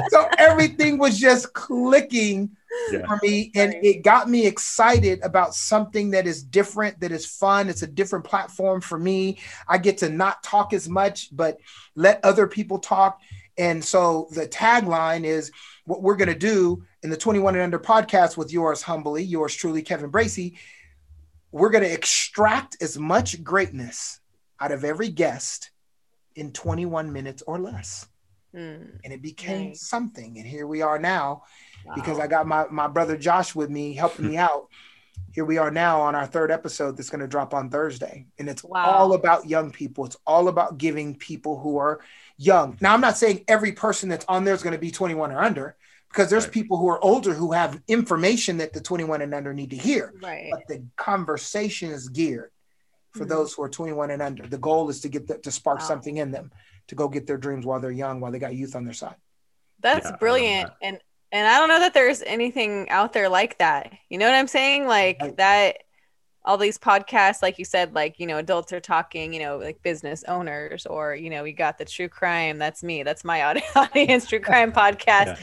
so 0.09 0.27
everything 0.37 0.97
was 0.97 1.17
just 1.17 1.53
clicking 1.53 2.51
Yeah. 2.91 3.05
for 3.07 3.19
me. 3.23 3.51
And 3.55 3.73
it 3.75 4.03
got 4.03 4.29
me 4.29 4.45
excited 4.45 5.21
about 5.23 5.55
something 5.55 6.11
that 6.11 6.27
is 6.27 6.43
different, 6.43 6.99
that 6.99 7.11
is 7.11 7.25
fun. 7.25 7.69
It's 7.69 7.83
a 7.83 7.87
different 7.87 8.25
platform 8.25 8.81
for 8.81 8.99
me. 8.99 9.39
I 9.67 9.77
get 9.77 9.97
to 9.99 10.09
not 10.09 10.43
talk 10.43 10.73
as 10.73 10.89
much, 10.89 11.29
but 11.35 11.57
let 11.95 12.23
other 12.25 12.45
people 12.47 12.79
talk. 12.79 13.19
And 13.57 13.83
so 13.83 14.27
the 14.31 14.47
tagline 14.47 15.23
is 15.23 15.51
what 15.85 16.01
we're 16.01 16.15
going 16.15 16.29
to 16.29 16.37
do 16.37 16.83
in 17.01 17.09
the 17.09 17.17
21 17.17 17.55
and 17.55 17.63
under 17.63 17.79
podcast 17.79 18.35
with 18.37 18.51
yours 18.51 18.81
humbly, 18.81 19.23
yours 19.23 19.55
truly, 19.55 19.81
Kevin 19.81 20.09
Bracy. 20.09 20.57
We're 21.51 21.69
going 21.69 21.83
to 21.83 21.91
extract 21.91 22.77
as 22.81 22.97
much 22.97 23.43
greatness 23.43 24.18
out 24.59 24.71
of 24.71 24.83
every 24.83 25.09
guest 25.09 25.71
in 26.35 26.51
21 26.51 27.11
minutes 27.13 27.43
or 27.47 27.59
less. 27.59 28.07
Mm. 28.55 28.99
And 29.03 29.13
it 29.13 29.21
became 29.21 29.69
Nice. 29.69 29.87
something. 29.87 30.37
And 30.37 30.45
here 30.47 30.67
we 30.67 30.81
are 30.81 30.99
now 30.99 31.43
because 31.95 32.19
I 32.19 32.27
got 32.27 32.47
my, 32.47 32.65
my 32.69 32.87
brother 32.87 33.15
Josh 33.17 33.55
with 33.55 33.69
me 33.69 33.93
helping 33.93 34.27
me 34.27 34.37
out. 34.47 34.67
Here 35.31 35.45
we 35.45 35.57
are 35.59 35.69
now 35.71 36.01
on 36.01 36.15
our 36.15 36.25
third 36.25 36.49
episode 36.49 36.97
that's 36.97 37.09
going 37.11 37.21
to 37.21 37.27
drop 37.27 37.53
on 37.53 37.69
Thursday. 37.69 38.25
And 38.39 38.49
it's 38.49 38.63
Wow. 38.63 38.85
all 38.85 39.13
about 39.13 39.47
young 39.47 39.71
people. 39.71 40.05
It's 40.05 40.17
all 40.25 40.47
about 40.47 40.77
giving 40.77 41.15
people 41.15 41.59
who 41.59 41.77
are 41.77 41.99
young. 42.37 42.77
Now, 42.81 42.93
I'm 42.95 43.01
not 43.01 43.17
saying 43.17 43.43
every 43.47 43.71
person 43.73 44.09
that's 44.09 44.25
on 44.27 44.43
there 44.43 44.55
is 44.55 44.63
going 44.63 44.73
to 44.73 44.79
be 44.79 44.89
21 44.91 45.31
or 45.31 45.39
under 45.39 45.75
because 46.09 46.29
there's 46.31 46.45
Right. 46.45 46.53
people 46.53 46.77
who 46.77 46.87
are 46.89 47.03
older 47.03 47.33
who 47.33 47.51
have 47.51 47.79
information 47.87 48.57
that 48.57 48.73
the 48.73 48.81
21 48.81 49.21
and 49.21 49.33
under 49.35 49.53
need 49.53 49.69
to 49.69 49.75
hear. 49.77 50.13
Right. 50.21 50.49
But 50.51 50.67
the 50.67 50.83
conversation 50.95 51.91
is 51.91 52.09
geared 52.09 52.49
for 53.11 53.25
Mhm. 53.25 53.29
those 53.29 53.53
who 53.53 53.63
are 53.63 53.69
21 53.69 54.11
and 54.11 54.21
under. 54.21 54.47
The 54.47 54.57
goal 54.57 54.89
is 54.89 55.01
to 55.01 55.09
get 55.09 55.27
them 55.27 55.41
to 55.41 55.51
spark 55.51 55.79
Wow. 55.79 55.85
something 55.85 56.17
in 56.17 56.31
them 56.31 56.51
to 56.87 56.95
go 56.95 57.07
get 57.07 57.27
their 57.27 57.37
dreams 57.37 57.65
while 57.65 57.79
they're 57.79 57.91
young, 57.91 58.19
while 58.19 58.31
they 58.31 58.39
got 58.39 58.55
youth 58.55 58.75
on 58.75 58.83
their 58.83 58.93
side. 58.93 59.15
That's 59.79 60.05
Yeah, 60.05 60.07
I 60.07 60.11
love 60.11 60.19
brilliant. 60.19 60.71
And 60.81 60.99
and 61.31 61.47
I 61.47 61.59
don't 61.59 61.69
know 61.69 61.79
that 61.79 61.93
there's 61.93 62.23
anything 62.23 62.89
out 62.89 63.13
there 63.13 63.29
like 63.29 63.59
that. 63.59 63.93
You 64.09 64.17
know 64.17 64.25
what 64.25 64.33
I'm 64.33 64.47
saying? 64.47 64.87
Like 64.87 65.17
Right. 65.21 65.37
that 65.37 65.77
all 66.43 66.57
these 66.57 66.79
podcasts, 66.79 67.43
like 67.43 67.59
you 67.59 67.65
said, 67.65 67.93
like, 67.93 68.17
you 68.19 68.25
know, 68.25 68.37
adults 68.37 68.73
are 68.73 68.79
talking, 68.79 69.33
you 69.33 69.39
know, 69.41 69.57
like 69.57 69.79
business 69.83 70.23
owners, 70.27 70.87
or, 70.87 71.13
you 71.13 71.29
know, 71.29 71.43
we 71.43 71.51
got 71.51 71.77
the 71.77 71.85
true 71.85 72.07
crime. 72.09 72.57
That's 72.57 72.81
me. 72.81 73.03
That's 73.03 73.23
my 73.23 73.43
audience, 73.75 74.25
true 74.25 74.39
crime 74.39 74.71
podcast. 74.71 75.37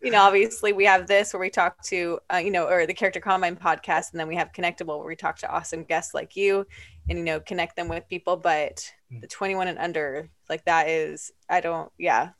You 0.00 0.12
know, 0.12 0.22
obviously 0.22 0.72
we 0.72 0.84
have 0.86 1.06
this 1.06 1.34
where 1.34 1.40
we 1.40 1.50
talk 1.50 1.82
to, 1.82 2.20
uh, 2.32 2.36
you 2.38 2.50
know, 2.52 2.66
or 2.68 2.86
the 2.86 2.94
Character 2.94 3.20
Combine 3.20 3.56
podcast. 3.56 4.12
And 4.12 4.20
then 4.20 4.28
we 4.28 4.36
have 4.36 4.52
Connectable 4.52 4.98
where 4.98 5.08
we 5.08 5.16
talk 5.16 5.36
to 5.40 5.50
awesome 5.50 5.82
guests 5.84 6.14
like 6.14 6.34
you 6.36 6.64
and, 7.08 7.18
you 7.18 7.24
know, 7.24 7.40
connect 7.40 7.76
them 7.76 7.88
with 7.88 8.08
people. 8.08 8.36
But 8.36 8.90
the 9.20 9.26
21 9.26 9.68
and 9.68 9.78
under, 9.78 10.28
like 10.48 10.64
that 10.64 10.88
is, 10.88 11.32
I 11.48 11.60
don't, 11.60 11.90
yeah. 11.98 12.30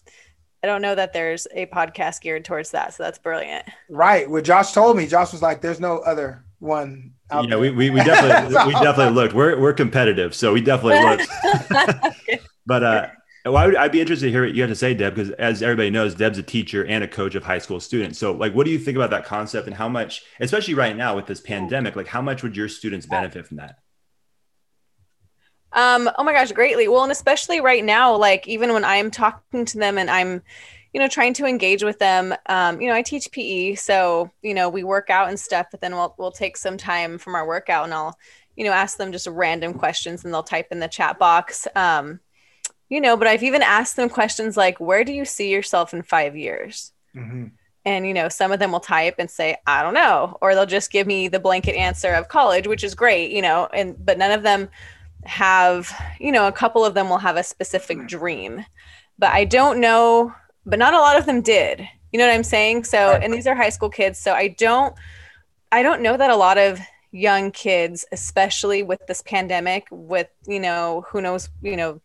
I 0.62 0.66
don't 0.66 0.82
know 0.82 0.94
that 0.94 1.12
there's 1.12 1.46
a 1.54 1.66
podcast 1.66 2.22
geared 2.22 2.44
towards 2.44 2.70
that. 2.72 2.94
So 2.94 3.02
that's 3.04 3.18
brilliant. 3.18 3.66
Right. 3.88 4.28
What 4.28 4.44
Josh 4.44 4.72
told 4.72 4.96
me, 4.96 5.06
Josh 5.06 5.30
was 5.32 5.42
like, 5.42 5.60
"There's 5.60 5.78
no 5.78 5.98
other 5.98 6.44
one 6.58 7.12
out 7.30 7.44
Yeah, 7.44 7.50
there." 7.50 7.58
we, 7.60 7.70
we, 7.70 7.90
we 7.90 8.02
definitely 8.02 8.56
we 8.66 8.72
definitely 8.72 9.14
looked. 9.14 9.34
We're 9.34 9.60
we're 9.60 9.74
competitive, 9.74 10.34
so 10.34 10.52
we 10.52 10.60
definitely 10.60 11.04
looked. 11.04 12.40
But 12.68 12.82
uh, 12.82 13.06
well, 13.44 13.58
I 13.58 13.66
would, 13.66 13.76
I'd 13.76 13.92
be 13.92 14.00
interested 14.00 14.26
to 14.26 14.32
hear 14.32 14.44
what 14.44 14.54
you 14.54 14.62
have 14.62 14.70
to 14.70 14.74
say, 14.74 14.92
Deb, 14.92 15.14
because 15.14 15.30
as 15.32 15.62
everybody 15.62 15.88
knows, 15.88 16.16
Deb's 16.16 16.38
a 16.38 16.42
teacher 16.42 16.84
and 16.84 17.04
a 17.04 17.08
coach 17.08 17.36
of 17.36 17.44
high 17.44 17.58
school 17.58 17.78
students. 17.78 18.18
So, 18.18 18.32
like, 18.32 18.52
what 18.54 18.66
do 18.66 18.72
you 18.72 18.78
think 18.78 18.96
about 18.96 19.10
that 19.10 19.24
concept, 19.24 19.68
and 19.68 19.76
how 19.76 19.88
much, 19.88 20.22
especially 20.40 20.74
right 20.74 20.96
now 20.96 21.14
with 21.14 21.26
this 21.26 21.40
pandemic, 21.40 21.94
like, 21.94 22.08
how 22.08 22.20
much 22.20 22.42
would 22.42 22.56
your 22.56 22.68
students 22.68 23.06
benefit 23.06 23.46
from 23.46 23.58
that? 23.58 23.76
Um, 25.76 26.10
oh 26.18 26.24
my 26.24 26.32
gosh, 26.32 26.50
greatly. 26.52 26.88
Well, 26.88 27.02
and 27.04 27.12
especially 27.12 27.60
right 27.60 27.84
now, 27.84 28.16
like 28.16 28.48
even 28.48 28.72
when 28.72 28.84
I'm 28.84 29.10
talking 29.10 29.64
to 29.66 29.78
them 29.78 29.98
and 29.98 30.10
I'm, 30.10 30.42
you 30.92 31.00
know, 31.00 31.06
trying 31.06 31.34
to 31.34 31.44
engage 31.46 31.84
with 31.84 31.98
them. 31.98 32.34
Um, 32.46 32.80
you 32.80 32.88
know, 32.88 32.94
I 32.94 33.02
teach 33.02 33.30
PE, 33.30 33.74
so 33.74 34.30
you 34.42 34.54
know, 34.54 34.68
we 34.70 34.82
work 34.82 35.10
out 35.10 35.28
and 35.28 35.38
stuff, 35.38 35.66
but 35.70 35.80
then 35.82 35.94
we'll 35.94 36.14
we'll 36.18 36.32
take 36.32 36.56
some 36.56 36.78
time 36.78 37.18
from 37.18 37.34
our 37.34 37.46
workout 37.46 37.84
and 37.84 37.94
I'll, 37.94 38.16
you 38.56 38.64
know, 38.64 38.72
ask 38.72 38.96
them 38.96 39.12
just 39.12 39.26
random 39.26 39.74
questions 39.74 40.24
and 40.24 40.32
they'll 40.32 40.42
type 40.42 40.68
in 40.70 40.80
the 40.80 40.88
chat 40.88 41.18
box. 41.18 41.68
Um, 41.76 42.20
you 42.88 43.00
know, 43.00 43.16
but 43.16 43.28
I've 43.28 43.42
even 43.42 43.62
asked 43.62 43.96
them 43.96 44.08
questions 44.08 44.56
like, 44.56 44.80
"Where 44.80 45.04
do 45.04 45.12
you 45.12 45.26
see 45.26 45.50
yourself 45.50 45.92
in 45.92 46.02
five 46.02 46.36
years?" 46.36 46.92
Mhm. 47.14 47.52
and 47.84 48.06
you 48.06 48.12
know 48.12 48.28
some 48.28 48.52
of 48.52 48.58
them 48.58 48.72
will 48.72 48.80
type 48.80 49.14
and 49.18 49.30
say 49.30 49.56
i 49.66 49.82
don't 49.82 49.94
know 49.94 50.36
or 50.42 50.54
they'll 50.54 50.66
just 50.66 50.90
give 50.90 51.06
me 51.06 51.28
the 51.28 51.40
blanket 51.40 51.74
answer 51.76 52.12
of 52.12 52.28
college 52.28 52.66
which 52.66 52.84
is 52.84 52.94
great 52.94 53.30
you 53.30 53.40
know 53.40 53.68
and 53.72 53.96
but 54.04 54.18
none 54.18 54.32
of 54.32 54.42
them 54.42 54.68
have 55.26 55.92
you 56.20 56.32
know 56.32 56.46
a 56.46 56.52
couple 56.52 56.84
of 56.84 56.94
them 56.94 57.08
will 57.08 57.18
have 57.18 57.36
a 57.36 57.42
specific 57.42 57.98
hmm. 57.98 58.06
dream 58.06 58.64
but 59.18 59.32
i 59.32 59.44
don't 59.44 59.80
know 59.80 60.32
but 60.66 60.80
not 60.80 60.94
a 60.94 60.98
lot 60.98 61.16
of 61.16 61.26
them 61.26 61.40
did. 61.40 61.88
You 62.12 62.18
know 62.18 62.26
what 62.26 62.34
i'm 62.34 62.42
saying? 62.42 62.84
So 62.84 63.12
and 63.12 63.32
these 63.32 63.46
are 63.46 63.54
high 63.54 63.70
school 63.70 63.90
kids 63.90 64.18
so 64.18 64.32
i 64.32 64.48
don't 64.48 64.94
i 65.72 65.82
don't 65.82 66.02
know 66.02 66.16
that 66.16 66.30
a 66.30 66.36
lot 66.36 66.58
of 66.58 66.80
young 67.12 67.50
kids 67.50 68.04
especially 68.12 68.82
with 68.82 69.06
this 69.06 69.22
pandemic 69.22 69.86
with 69.90 70.28
you 70.46 70.60
know 70.60 71.04
who 71.08 71.20
knows 71.20 71.48
you 71.62 71.76
know 71.76 72.00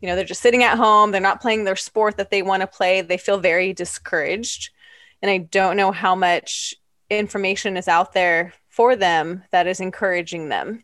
you 0.00 0.08
know 0.08 0.16
they're 0.16 0.24
just 0.24 0.42
sitting 0.42 0.64
at 0.64 0.76
home 0.76 1.10
they're 1.10 1.20
not 1.20 1.40
playing 1.40 1.64
their 1.64 1.76
sport 1.76 2.16
that 2.16 2.30
they 2.30 2.42
want 2.42 2.62
to 2.62 2.66
play 2.66 3.00
they 3.00 3.16
feel 3.16 3.38
very 3.38 3.72
discouraged 3.72 4.70
and 5.22 5.30
i 5.30 5.38
don't 5.38 5.76
know 5.76 5.92
how 5.92 6.14
much 6.14 6.74
information 7.10 7.76
is 7.76 7.86
out 7.86 8.12
there 8.12 8.52
for 8.68 8.96
them 8.96 9.44
that 9.52 9.66
is 9.66 9.78
encouraging 9.78 10.48
them 10.48 10.82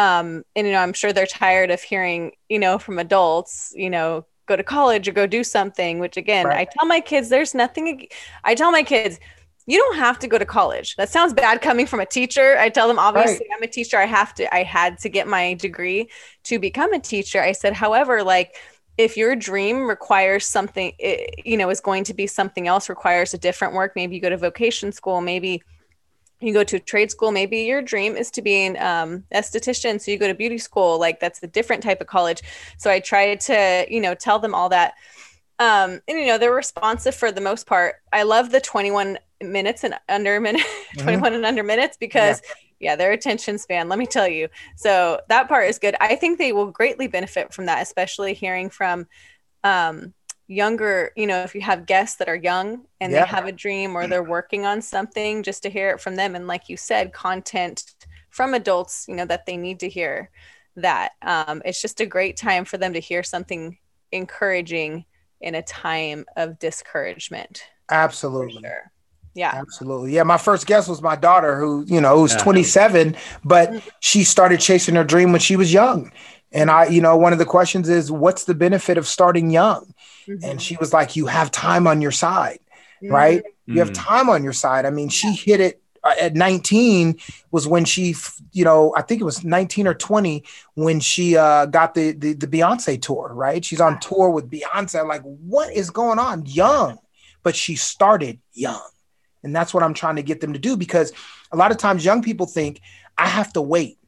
um 0.00 0.26
and 0.56 0.66
you 0.66 0.72
know 0.72 0.80
i'm 0.80 0.92
sure 0.92 1.12
they're 1.12 1.26
tired 1.26 1.70
of 1.70 1.80
hearing 1.82 2.32
you 2.48 2.58
know 2.58 2.78
from 2.78 2.98
adults 2.98 3.72
you 3.76 3.90
know 3.90 4.24
go 4.46 4.56
to 4.56 4.64
college 4.64 5.08
or 5.08 5.12
go 5.12 5.26
do 5.26 5.42
something 5.44 5.98
which 6.00 6.16
again 6.16 6.46
Right. 6.46 6.60
i 6.60 6.64
tell 6.78 6.86
my 6.86 7.00
kids 7.00 7.28
there's 7.28 7.54
nothing 7.54 8.06
i 8.44 8.54
tell 8.54 8.72
my 8.72 8.82
kids 8.82 9.18
you 9.66 9.78
don't 9.78 9.96
have 9.98 10.18
to 10.20 10.26
go 10.26 10.36
to 10.36 10.44
college. 10.44 10.96
That 10.96 11.10
sounds 11.10 11.32
bad 11.32 11.60
coming 11.62 11.86
from 11.86 12.00
a 12.00 12.06
teacher. 12.06 12.56
I 12.58 12.70
tell 12.70 12.88
them 12.88 12.98
obviously 12.98 13.46
i'm 13.54 13.62
a 13.62 13.68
teacher. 13.68 13.98
I 13.98 14.06
have 14.06 14.34
to 14.34 14.52
i 14.52 14.62
had 14.64 14.98
to 15.00 15.08
get 15.08 15.28
my 15.28 15.54
degree 15.54 16.08
to 16.44 16.58
become 16.58 16.92
a 16.92 16.98
teacher. 16.98 17.40
I 17.40 17.52
said 17.52 17.74
however 17.74 18.24
like 18.24 18.56
if 18.98 19.16
your 19.16 19.36
dream 19.36 19.86
requires 19.86 20.46
something 20.46 20.92
eh, 21.00 21.26
you 21.44 21.56
know 21.56 21.70
is 21.70 21.80
going 21.80 22.04
to 22.04 22.14
be 22.14 22.26
something 22.26 22.66
else 22.66 22.88
requires 22.88 23.32
a 23.34 23.38
different 23.38 23.74
work 23.74 23.92
maybe 23.94 24.14
you 24.16 24.20
go 24.20 24.30
to 24.30 24.36
vocation 24.36 24.92
school 24.92 25.20
maybe 25.20 25.62
you 26.40 26.52
go 26.52 26.64
to 26.64 26.76
a 26.76 26.80
trade 26.80 27.10
school 27.10 27.32
maybe 27.32 27.58
your 27.58 27.82
dream 27.82 28.16
is 28.16 28.30
to 28.30 28.42
be 28.42 28.66
an 28.66 28.76
um, 28.78 29.24
esthetician 29.34 30.00
so 30.00 30.10
you 30.10 30.18
go 30.18 30.26
to 30.26 30.34
beauty 30.34 30.58
school 30.58 30.98
like 30.98 31.20
that's 31.20 31.42
a 31.42 31.46
different 31.46 31.82
type 31.82 32.00
of 32.00 32.06
college. 32.06 32.42
So 32.78 32.90
i 32.90 33.00
tried 33.00 33.40
to 33.42 33.86
you 33.88 34.00
know 34.00 34.14
tell 34.14 34.38
them 34.38 34.54
all 34.54 34.68
that. 34.70 34.94
Um, 35.58 36.00
and 36.08 36.18
you 36.18 36.26
know 36.26 36.38
they're 36.38 36.54
responsive 36.54 37.14
for 37.14 37.30
the 37.30 37.40
most 37.40 37.66
part. 37.66 37.96
I 38.12 38.22
love 38.22 38.50
the 38.50 38.60
21 38.60 39.18
minutes 39.42 39.84
and 39.84 39.94
under 40.08 40.40
minute 40.40 40.62
21 40.98 41.34
and 41.34 41.44
under 41.44 41.62
minutes 41.62 41.96
because 41.98 42.42
yeah. 42.78 42.96
their 42.96 43.12
attention 43.12 43.58
span 43.58 43.88
let 43.88 43.98
me 43.98 44.06
tell 44.06 44.28
you. 44.28 44.48
So 44.76 45.20
that 45.28 45.48
part 45.48 45.68
is 45.68 45.78
good. 45.78 45.96
I 46.00 46.16
think 46.16 46.38
they 46.38 46.52
will 46.52 46.70
greatly 46.70 47.08
benefit 47.08 47.52
from 47.52 47.66
that 47.66 47.82
especially 47.82 48.34
hearing 48.34 48.70
from 48.70 49.06
um, 49.62 50.14
younger 50.50 51.12
you 51.16 51.28
know 51.28 51.42
if 51.42 51.54
you 51.54 51.60
have 51.60 51.86
guests 51.86 52.16
that 52.16 52.28
are 52.28 52.34
young 52.34 52.84
and 53.00 53.12
Yeah. 53.12 53.20
they 53.22 53.28
have 53.28 53.46
a 53.46 53.52
dream 53.52 53.96
or 53.96 54.08
they're 54.08 54.22
working 54.24 54.66
on 54.66 54.82
something 54.82 55.44
just 55.44 55.62
to 55.62 55.70
hear 55.70 55.90
it 55.90 56.00
from 56.00 56.16
them 56.16 56.34
and 56.34 56.48
like 56.48 56.68
you 56.68 56.76
said 56.76 57.12
content 57.12 57.84
from 58.30 58.52
adults 58.52 59.04
you 59.08 59.14
know 59.14 59.24
that 59.26 59.46
they 59.46 59.56
need 59.56 59.78
to 59.80 59.88
hear 59.88 60.30
that 60.74 61.12
um, 61.22 61.62
it's 61.64 61.80
just 61.80 62.00
a 62.00 62.06
great 62.06 62.36
time 62.36 62.64
for 62.64 62.78
them 62.78 62.94
to 62.94 62.98
hear 63.00 63.22
something 63.22 63.78
encouraging 64.10 65.04
in 65.40 65.54
a 65.54 65.62
time 65.62 66.24
of 66.36 66.58
discouragement 66.58 67.62
Absolutely. 67.88 68.60
sure 68.62 68.90
yeah 69.34 69.52
Absolutely. 69.54 70.10
Yeah. 70.12 70.24
My 70.24 70.38
first 70.38 70.66
guest 70.66 70.88
was 70.88 71.00
my 71.00 71.14
daughter 71.14 71.56
who, 71.60 71.84
you 71.86 72.00
know, 72.00 72.18
who's 72.18 72.32
Yeah. 72.32 72.38
27, 72.42 73.16
but 73.44 73.70
Mm. 73.70 73.82
she 74.00 74.24
started 74.24 74.58
chasing 74.58 74.96
her 74.96 75.04
dream 75.04 75.30
when 75.30 75.40
she 75.40 75.54
was 75.54 75.72
young. 75.72 76.10
And 76.50 76.68
I, 76.68 76.86
you 76.86 77.00
know, 77.00 77.16
one 77.16 77.32
of 77.32 77.38
the 77.38 77.44
questions 77.44 77.88
is, 77.88 78.10
what's 78.10 78.42
the 78.44 78.54
benefit 78.54 78.98
of 78.98 79.06
starting 79.06 79.50
young? 79.50 79.94
Mhm. 80.26 80.40
And 80.44 80.62
she 80.62 80.76
was 80.76 80.92
like, 80.92 81.16
you 81.16 81.26
have 81.26 81.50
time 81.50 81.86
on 81.86 82.00
your 82.00 82.10
side, 82.12 82.60
right? 83.02 83.42
You 83.66 83.78
have 83.80 83.90
Mm. 83.90 83.94
time 84.06 84.28
on 84.28 84.42
your 84.44 84.52
side. 84.52 84.84
I 84.86 84.90
mean, 84.90 85.08
she 85.08 85.32
hit 85.32 85.60
it 85.60 85.82
uh, 86.02 86.14
at 86.18 86.34
19 86.34 87.16
was 87.50 87.68
when 87.68 87.84
she, 87.84 88.14
you 88.52 88.64
know, 88.64 88.94
I 88.96 89.02
think 89.02 89.20
it 89.20 89.24
was 89.24 89.44
19 89.44 89.86
or 89.86 89.92
20 89.94 90.42
when 90.74 90.98
she 90.98 91.36
uh, 91.36 91.66
got 91.66 91.94
the, 91.94 92.12
the 92.12 92.32
the 92.32 92.46
Beyonce 92.46 93.00
tour, 93.00 93.30
right? 93.34 93.62
She's 93.62 93.82
on 93.82 94.00
tour 94.00 94.30
with 94.30 94.50
Beyonce. 94.50 94.98
I'm 94.98 95.08
like, 95.08 95.20
what 95.22 95.70
is 95.72 95.90
going 95.90 96.18
on? 96.18 96.46
Young, 96.46 96.98
but 97.42 97.54
she 97.54 97.76
started 97.76 98.40
young, 98.54 98.80
and 99.42 99.54
that's 99.54 99.74
what 99.74 99.82
I'm 99.82 99.92
trying 99.92 100.16
to 100.16 100.22
get 100.22 100.40
them 100.40 100.54
to 100.54 100.58
do 100.58 100.74
because 100.74 101.12
a 101.52 101.56
lot 101.56 101.70
of 101.70 101.76
times 101.76 102.02
young 102.02 102.22
people 102.22 102.46
think 102.46 102.80
I 103.18 103.26
have 103.26 103.52
to 103.52 103.60
wait 103.60 103.98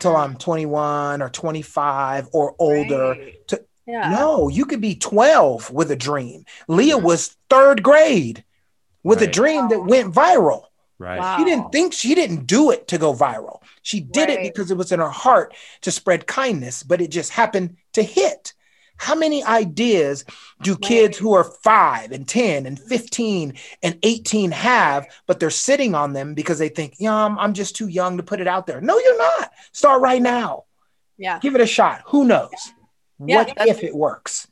till 0.00 0.16
I'm 0.16 0.34
21 0.36 1.22
or 1.22 1.28
25 1.30 2.28
or 2.32 2.56
older. 2.58 3.10
Right. 3.10 3.48
to- 3.48 3.64
yeah 3.86 4.10
No, 4.10 4.48
you 4.48 4.64
could 4.66 4.80
be 4.80 4.94
12 4.94 5.70
with 5.70 5.90
a 5.90 5.96
dream. 5.96 6.44
Leah 6.68 6.98
was 6.98 7.36
third 7.50 7.82
grade 7.82 8.44
with 9.02 9.20
a 9.20 9.26
Right. 9.26 9.32
dream 9.34 9.68
that 9.68 9.80
went 9.84 10.14
viral. 10.14 10.64
Right. 10.98 11.18
Wow. 11.20 11.36
She 11.38 11.44
didn't 11.44 11.70
think 11.72 11.92
she 11.92 12.14
didn't 12.14 12.46
do 12.46 12.70
it 12.70 12.88
to 12.88 12.98
go 12.98 13.12
viral. 13.12 13.60
She 13.82 14.00
did 14.00 14.30
it 14.30 14.42
because 14.42 14.70
it 14.70 14.76
was 14.76 14.92
in 14.92 15.00
her 15.00 15.10
heart 15.10 15.54
to 15.82 15.90
spread 15.90 16.26
kindness, 16.26 16.82
but 16.82 17.00
it 17.00 17.10
just 17.10 17.30
happened 17.32 17.76
to 17.92 18.02
hit. 18.02 18.54
How 18.96 19.16
many 19.16 19.42
ideas 19.42 20.24
do 20.62 20.76
kids 20.76 21.18
who 21.18 21.34
are 21.34 21.42
five 21.42 22.12
and 22.12 22.26
10 22.28 22.64
and 22.64 22.78
15 22.78 23.54
and 23.82 23.98
18 24.04 24.52
have, 24.52 25.06
but 25.26 25.40
they're 25.40 25.50
sitting 25.50 25.96
on 25.96 26.12
them 26.12 26.32
because 26.32 26.60
they 26.60 26.68
think, 26.68 26.94
yeah, 26.98 27.12
I'm, 27.12 27.36
I'm 27.40 27.54
just 27.54 27.74
too 27.74 27.88
young 27.88 28.16
to 28.18 28.22
put 28.22 28.40
it 28.40 28.46
out 28.46 28.66
there? 28.68 28.80
No, 28.80 28.96
you're 28.98 29.18
not. 29.18 29.50
Start 29.72 30.00
right 30.00 30.22
now. 30.22 30.64
yeah 31.18 31.40
Give 31.40 31.56
it 31.56 31.60
a 31.60 31.66
shot. 31.66 32.02
Who 32.06 32.24
knows? 32.24 32.52
Yeah, 33.24 33.44
what 33.44 33.68
if 33.68 33.82
it 33.82 33.94
works? 33.94 34.48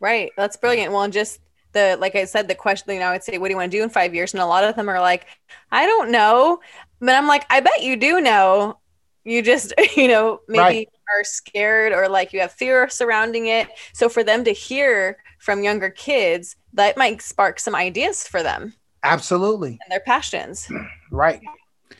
Right. 0.00 0.32
That's 0.36 0.56
brilliant. 0.56 0.92
Well, 0.92 1.02
and 1.02 1.12
just 1.12 1.40
the, 1.72 1.96
like 2.00 2.16
I 2.16 2.24
said, 2.24 2.48
the 2.48 2.54
question, 2.54 2.92
you 2.92 3.00
know, 3.00 3.06
I 3.06 3.12
would 3.12 3.22
say, 3.22 3.38
what 3.38 3.48
do 3.48 3.52
you 3.52 3.56
want 3.56 3.70
to 3.70 3.78
do 3.78 3.82
in 3.82 3.88
five 3.90 4.14
years? 4.14 4.34
And 4.34 4.42
a 4.42 4.46
lot 4.46 4.64
of 4.64 4.74
them 4.76 4.88
are 4.88 5.00
like, 5.00 5.26
I 5.70 5.86
don't 5.86 6.10
know. 6.10 6.60
But 7.00 7.14
I'm 7.14 7.26
like, 7.26 7.46
I 7.50 7.60
bet 7.60 7.82
you 7.82 7.96
do 7.96 8.20
know. 8.20 8.78
You 9.24 9.42
just, 9.42 9.72
you 9.96 10.08
know, 10.08 10.40
maybe 10.48 10.60
Right. 10.60 10.88
are 11.16 11.24
scared 11.24 11.92
or 11.92 12.08
like 12.08 12.32
you 12.32 12.40
have 12.40 12.52
fear 12.52 12.88
surrounding 12.88 13.46
it. 13.46 13.68
So 13.92 14.08
for 14.08 14.24
them 14.24 14.44
to 14.44 14.50
hear 14.52 15.18
from 15.38 15.62
younger 15.62 15.90
kids, 15.90 16.56
that 16.74 16.96
might 16.96 17.22
spark 17.22 17.60
some 17.60 17.74
ideas 17.74 18.26
for 18.26 18.42
them 18.42 18.74
Absolutely. 19.02 19.78
and 19.82 19.90
their 19.90 20.00
passions. 20.00 20.70
Right. 21.10 21.40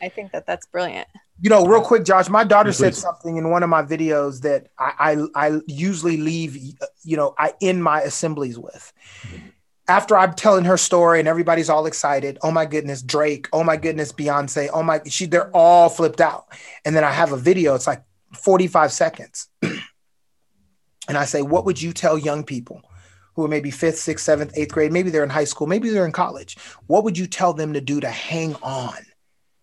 I 0.01 0.09
think 0.09 0.31
that 0.33 0.45
that's 0.45 0.65
brilliant. 0.65 1.07
You 1.43 1.49
know, 1.49 1.65
real 1.65 1.81
quick, 1.81 2.05
Josh, 2.05 2.29
my 2.29 2.45
daughter 2.45 2.71
said 2.71 2.95
something 2.95 3.35
in 3.35 3.49
one 3.49 3.63
of 3.63 3.69
my 3.69 3.83
videos 3.83 4.43
that 4.43 4.69
I, 4.79 5.17
I, 5.35 5.49
I 5.49 5.59
usually 5.67 6.15
leave, 6.15 6.55
you 7.03 7.17
know, 7.17 7.35
I 7.37 7.51
end 7.61 7.83
my 7.83 7.99
assemblies 7.99 8.57
with. 8.57 8.93
After 9.89 10.17
I'm 10.17 10.35
telling 10.35 10.63
her 10.63 10.77
story 10.77 11.19
and 11.19 11.27
everybody's 11.27 11.69
all 11.69 11.85
excited, 11.85 12.37
oh 12.43 12.51
my 12.51 12.65
goodness, 12.65 13.01
Drake, 13.01 13.49
oh 13.51 13.61
my 13.61 13.75
goodness, 13.75 14.13
Beyonce, 14.13 14.69
oh 14.73 14.83
my, 14.83 15.01
she, 15.05 15.25
they're 15.25 15.51
all 15.51 15.89
flipped 15.89 16.21
out. 16.21 16.45
And 16.85 16.95
then 16.95 17.03
I 17.03 17.11
have 17.11 17.33
a 17.33 17.37
video, 17.37 17.75
it's 17.75 17.87
like 17.87 18.05
45 18.31 18.93
seconds. 18.93 19.49
and 19.61 21.17
I 21.17 21.25
say, 21.25 21.41
what 21.41 21.65
would 21.65 21.81
you 21.81 21.91
tell 21.91 22.17
young 22.17 22.45
people 22.45 22.81
who 23.35 23.43
are 23.43 23.49
maybe 23.49 23.69
fifth, 23.69 23.97
sixth, 23.97 24.23
seventh, 24.23 24.53
eighth 24.55 24.71
grade? 24.71 24.93
Maybe 24.93 25.09
they're 25.09 25.25
in 25.25 25.29
high 25.29 25.43
school, 25.43 25.67
maybe 25.67 25.89
they're 25.89 26.05
in 26.05 26.13
college. 26.13 26.57
What 26.87 27.03
would 27.03 27.17
you 27.17 27.27
tell 27.27 27.51
them 27.51 27.73
to 27.73 27.81
do 27.81 27.99
to 27.99 28.09
hang 28.09 28.55
on? 28.63 28.95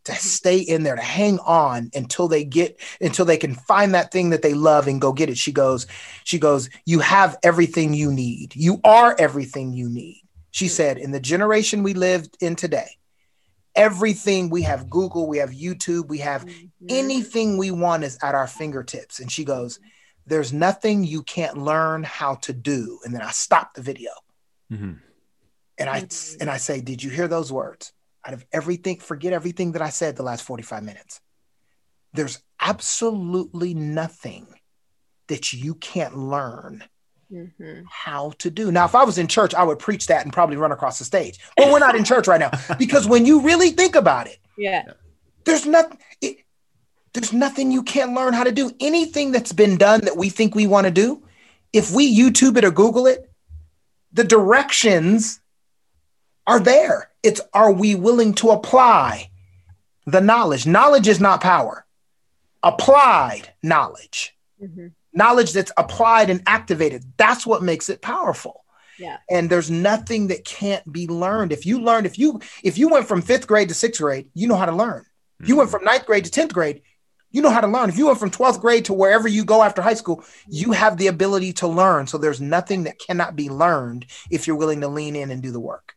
To 0.05 0.15
stay 0.15 0.59
in 0.59 0.83
there 0.83 0.97
to 0.97 1.03
hang 1.03 1.39
on 1.41 1.91
until 1.95 2.27
they 2.29 2.45
get 2.45 2.81
until 3.01 3.25
they 3.25 3.37
can 3.37 3.55
find 3.55 3.95
that 3.95 4.11
thing 4.11 4.31
that 4.31 4.43
they 4.43 4.55
love 4.55 4.87
and 4.89 5.01
go 5.01 5.13
get 5.13 5.29
it. 5.31 5.37
She 5.39 5.53
goes 5.53 5.87
she 6.25 6.39
goes 6.39 6.71
you 6.87 7.01
have 7.01 7.37
everything 7.43 7.93
you 7.95 8.13
need. 8.13 8.55
You 8.57 8.81
are 8.85 9.15
everything 9.19 9.73
you 9.73 9.89
need. 9.89 10.23
She 10.53 10.69
said 10.69 10.97
in 10.99 11.11
the 11.13 11.21
generation 11.21 11.83
we 11.83 11.95
live 11.95 12.27
in 12.41 12.57
today 12.57 12.89
everything 13.77 14.51
we 14.51 14.63
have 14.63 14.91
google 14.91 15.29
we 15.29 15.39
have 15.39 15.51
youtube 15.51 16.09
we 16.09 16.19
have 16.19 16.45
anything 16.89 17.57
we 17.57 17.71
want 17.71 18.03
is 18.03 18.19
at 18.23 18.35
our 18.35 18.47
fingertips. 18.49 19.21
And 19.21 19.31
she 19.31 19.45
goes 19.45 19.79
there's 20.27 20.53
nothing 20.53 21.03
you 21.05 21.23
can't 21.23 21.57
learn 21.57 22.03
how 22.05 22.35
to 22.37 22.53
do. 22.53 22.99
And 23.05 23.15
then 23.15 23.23
i 23.23 23.31
stop 23.31 23.75
the 23.75 23.83
video. 23.83 24.11
Mhm. 24.73 24.99
and 25.79 25.89
i 25.91 26.03
Mhm. 26.03 26.37
and 26.41 26.51
i 26.51 26.57
say 26.57 26.81
did 26.81 27.03
you 27.03 27.11
hear 27.11 27.29
those 27.29 27.53
words 27.53 27.93
out 28.27 28.35
of 28.35 28.45
everything 28.53 28.99
forget 28.99 29.33
everything 29.33 29.73
that 29.73 29.83
i 29.83 29.89
said 29.91 30.17
the 30.17 30.23
last 30.23 30.43
45 30.43 30.83
minutes 30.83 31.21
there's 32.13 32.43
absolutely 32.61 33.75
nothing 33.75 34.47
that 35.29 35.53
you 35.53 35.75
can't 35.75 36.17
learn 36.17 36.85
Mhm. 37.33 37.85
how 37.89 38.33
to 38.39 38.51
do 38.51 38.73
now 38.73 38.85
if 38.85 38.95
i 38.97 39.05
was 39.05 39.17
in 39.17 39.29
church 39.29 39.55
i 39.55 39.63
would 39.63 39.79
preach 39.79 40.09
that 40.09 40.25
and 40.25 40.33
probably 40.33 40.57
run 40.57 40.73
across 40.73 40.99
the 40.99 41.05
stage 41.05 41.39
but 41.57 41.71
we're 41.71 41.79
not 41.79 41.95
in 41.95 42.03
church 42.05 42.27
right 42.27 42.41
now 42.41 42.51
because 42.79 43.07
when 43.07 43.25
you 43.25 43.41
really 43.41 43.71
think 43.71 43.95
about 43.95 44.27
it 44.27 44.39
Yeah. 44.59 44.83
there's 45.45 45.65
nothing 45.65 45.99
it, 46.21 46.39
there's 47.13 47.33
nothing 47.33 47.71
you 47.71 47.85
can't 47.85 48.15
learn 48.15 48.33
how 48.33 48.43
to 48.45 48.51
do 48.51 48.73
anything 48.81 49.31
that's 49.31 49.53
been 49.53 49.77
done 49.77 50.01
that 50.07 50.17
we 50.17 50.29
think 50.29 50.57
we 50.57 50.67
want 50.67 50.87
to 50.87 50.91
do 50.91 51.23
if 51.73 51.93
we 51.93 52.13
youtube 52.17 52.57
it 52.57 52.65
or 52.65 52.73
google 52.73 53.07
it 53.07 53.31
the 54.13 54.25
directions 54.25 55.39
are 56.49 56.59
there. 56.59 57.10
It's 57.23 57.41
are 57.53 57.73
we 57.73 57.95
willing 57.95 58.35
to 58.35 58.51
apply 58.51 59.31
the 60.07 60.21
knowledge? 60.21 60.67
Knowledge 60.67 61.09
is 61.09 61.21
not 61.21 61.41
power. 61.41 61.85
Applied 62.63 63.55
knowledge, 63.63 64.37
Mhm. 64.63 64.93
knowledge 65.15 65.53
that's 65.53 65.73
applied 65.79 66.29
and 66.29 66.43
activated, 66.47 67.05
that's 67.17 67.47
what 67.47 67.63
makes 67.63 67.89
it 67.89 68.03
powerful. 68.03 68.65
Yeah. 68.99 69.17
And 69.31 69.49
there's 69.49 69.71
nothing 69.71 70.27
that 70.27 70.45
can't 70.45 70.91
be 70.93 71.07
learned. 71.09 71.53
If 71.53 71.65
you 71.65 71.81
learned, 71.81 72.05
if 72.07 72.19
you 72.19 72.41
if 72.63 72.77
you 72.77 72.89
went 72.89 73.09
from 73.09 73.23
fifth 73.23 73.47
grade 73.47 73.69
to 73.69 73.75
sixth 73.75 74.01
grade, 74.01 74.29
you 74.35 74.47
know 74.47 74.57
how 74.57 74.67
to 74.67 74.77
learn. 74.77 75.07
If 75.41 75.49
you 75.49 75.57
went 75.57 75.71
from 75.71 75.85
ninth 75.85 76.05
grade 76.05 76.27
to 76.27 76.31
10th 76.31 76.53
grade, 76.53 76.83
you 77.31 77.41
know 77.41 77.49
how 77.49 77.63
to 77.63 77.67
learn. 77.67 77.89
If 77.89 77.97
you 77.97 78.07
went 78.09 78.19
from 78.19 78.31
12th 78.31 78.61
grade 78.61 78.85
to 78.87 78.93
wherever 78.93 79.27
you 79.27 79.43
go 79.43 79.63
after 79.63 79.81
high 79.81 79.95
school, 79.95 80.23
you 80.49 80.73
have 80.73 80.99
the 80.99 81.07
ability 81.07 81.55
to 81.55 81.67
learn. 81.67 82.07
So 82.07 82.19
there's 82.19 82.43
nothing 82.43 82.85
that 82.85 82.99
cannot 82.99 83.37
be 83.37 83.49
learned 83.49 84.05
if 84.31 84.47
you're 84.47 84.57
willing 84.57 84.83
to 84.83 84.89
lean 84.89 85.17
in 85.17 85.31
and 85.31 85.43
do 85.43 85.51
the 85.51 85.61
work. 85.61 85.95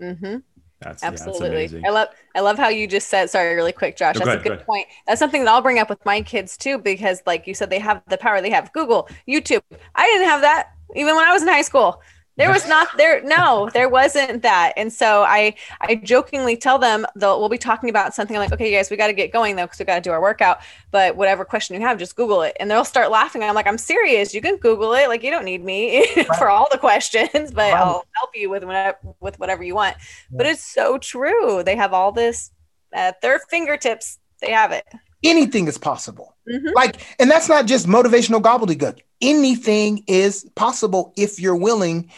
Mm-hmm. 0.00 0.36
That's 0.80 1.02
yeah, 1.02 1.10
that's 1.10 1.22
Absolutely. 1.22 1.80
I 1.86 1.90
love 1.90 2.08
I 2.34 2.40
love 2.40 2.58
how 2.58 2.68
you 2.68 2.86
just 2.86 3.08
said 3.08 3.30
sorry 3.30 3.54
really 3.54 3.72
quick 3.72 3.96
Josh. 3.96 4.14
No, 4.16 4.20
That's 4.20 4.26
go 4.26 4.30
a 4.32 4.34
ahead, 4.34 4.44
go 4.44 4.56
good 4.56 4.66
point. 4.66 4.86
That's 5.06 5.18
something 5.18 5.44
that 5.44 5.50
I'll 5.50 5.62
bring 5.62 5.78
up 5.78 5.88
with 5.88 6.04
my 6.04 6.20
kids 6.20 6.56
too 6.56 6.78
because 6.78 7.22
like 7.26 7.46
you 7.46 7.54
said 7.54 7.70
they 7.70 7.78
have 7.78 8.02
the 8.08 8.18
power. 8.18 8.40
They 8.42 8.50
have 8.50 8.72
Google, 8.72 9.08
YouTube. 9.26 9.62
I 9.94 10.06
didn't 10.06 10.28
have 10.28 10.42
that 10.42 10.72
even 10.94 11.14
when 11.16 11.24
I 11.24 11.32
was 11.32 11.42
in 11.42 11.48
high 11.48 11.62
school. 11.62 12.02
There 12.36 12.50
was 12.50 12.68
not 12.68 12.88
there 12.98 13.22
no, 13.22 13.70
there 13.72 13.88
wasn't 13.88 14.42
that. 14.42 14.74
And 14.76 14.92
so 14.92 15.22
I 15.22 15.54
I 15.80 15.94
jokingly 15.94 16.56
tell 16.56 16.78
them 16.78 17.06
they'll 17.16 17.40
we'll 17.40 17.48
be 17.48 17.56
talking 17.56 17.88
about 17.88 18.14
something 18.14 18.36
I'm 18.36 18.42
like, 18.42 18.52
okay, 18.52 18.70
you 18.70 18.76
guys, 18.76 18.90
we 18.90 18.96
got 18.96 19.06
to 19.06 19.14
get 19.14 19.32
going 19.32 19.56
though, 19.56 19.64
because 19.64 19.78
we 19.78 19.84
got 19.86 19.94
to 19.94 20.00
do 20.02 20.10
our 20.10 20.20
workout. 20.20 20.58
But 20.90 21.16
whatever 21.16 21.44
question 21.44 21.74
you 21.76 21.82
have, 21.86 21.98
just 21.98 22.14
Google 22.14 22.42
it. 22.42 22.56
And 22.60 22.70
they'll 22.70 22.84
start 22.84 23.10
laughing. 23.10 23.42
I'm 23.42 23.54
like, 23.54 23.66
I'm 23.66 23.78
serious. 23.78 24.34
You 24.34 24.42
can 24.42 24.56
Google 24.56 24.92
it. 24.94 25.08
Like 25.08 25.22
you 25.22 25.30
don't 25.30 25.44
need 25.46 25.64
me 25.64 26.06
for 26.38 26.50
all 26.50 26.68
the 26.70 26.78
questions, 26.78 27.52
but. 27.52 27.72
I'll 27.72 28.04
help 28.16 28.30
you 28.34 28.50
with 28.50 28.64
whatever 28.64 28.98
with 29.20 29.38
whatever 29.38 29.62
you 29.62 29.74
want. 29.74 29.96
But 30.30 30.46
it's 30.46 30.62
so 30.64 30.98
true. 30.98 31.62
They 31.62 31.76
have 31.76 31.92
all 31.92 32.12
this 32.12 32.50
at 32.92 33.20
their 33.20 33.38
fingertips. 33.38 34.18
They 34.40 34.50
have 34.50 34.72
it. 34.72 34.84
Anything 35.24 35.66
is 35.68 35.78
possible. 35.78 36.36
Mhm. 36.50 36.74
Like, 36.74 36.96
and 37.18 37.30
that's 37.30 37.48
not 37.48 37.66
just 37.66 37.86
motivational 37.86 38.40
gobbledygook. 38.40 39.00
Anything 39.20 40.04
is 40.06 40.48
possible 40.54 41.12
if 41.16 41.40
you're 41.40 41.56
willing 41.56 42.10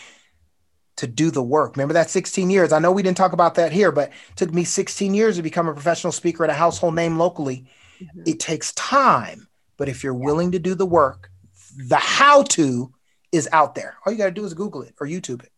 to 0.97 1.07
do 1.07 1.31
the 1.31 1.43
work. 1.43 1.76
Remember 1.76 1.95
that 1.95 2.11
16 2.11 2.50
years? 2.50 2.73
I 2.73 2.81
know 2.81 2.90
we 2.90 3.02
didn't 3.02 3.17
talk 3.17 3.33
about 3.33 3.55
that 3.55 3.71
here, 3.71 3.93
but 3.93 4.09
it 4.09 4.37
took 4.37 4.52
me 4.52 4.64
16 4.64 5.14
years 5.14 5.37
to 5.37 5.43
become 5.43 5.69
a 5.69 5.73
professional 5.73 6.12
speaker 6.12 6.43
at 6.45 6.50
a 6.50 6.55
household 6.55 6.97
name 6.97 7.19
locally. 7.19 7.67
Mhm. 8.00 8.26
It 8.26 8.40
takes 8.40 8.73
time, 8.73 9.49
but 9.76 9.88
if 9.88 10.02
you're 10.02 10.14
willing 10.14 10.52
to 10.52 10.59
do 10.59 10.75
the 10.75 10.87
work, 10.87 11.31
the 11.76 11.97
how 11.97 12.43
to 12.45 12.93
is 13.31 13.49
out 13.52 13.75
there. 13.75 13.97
All 14.05 14.12
you 14.12 14.19
got 14.19 14.26
to 14.26 14.31
do 14.33 14.45
is 14.45 14.55
Google 14.55 14.83
it 14.83 14.95
or 15.00 15.07
YouTube 15.07 15.45
it. 15.45 15.52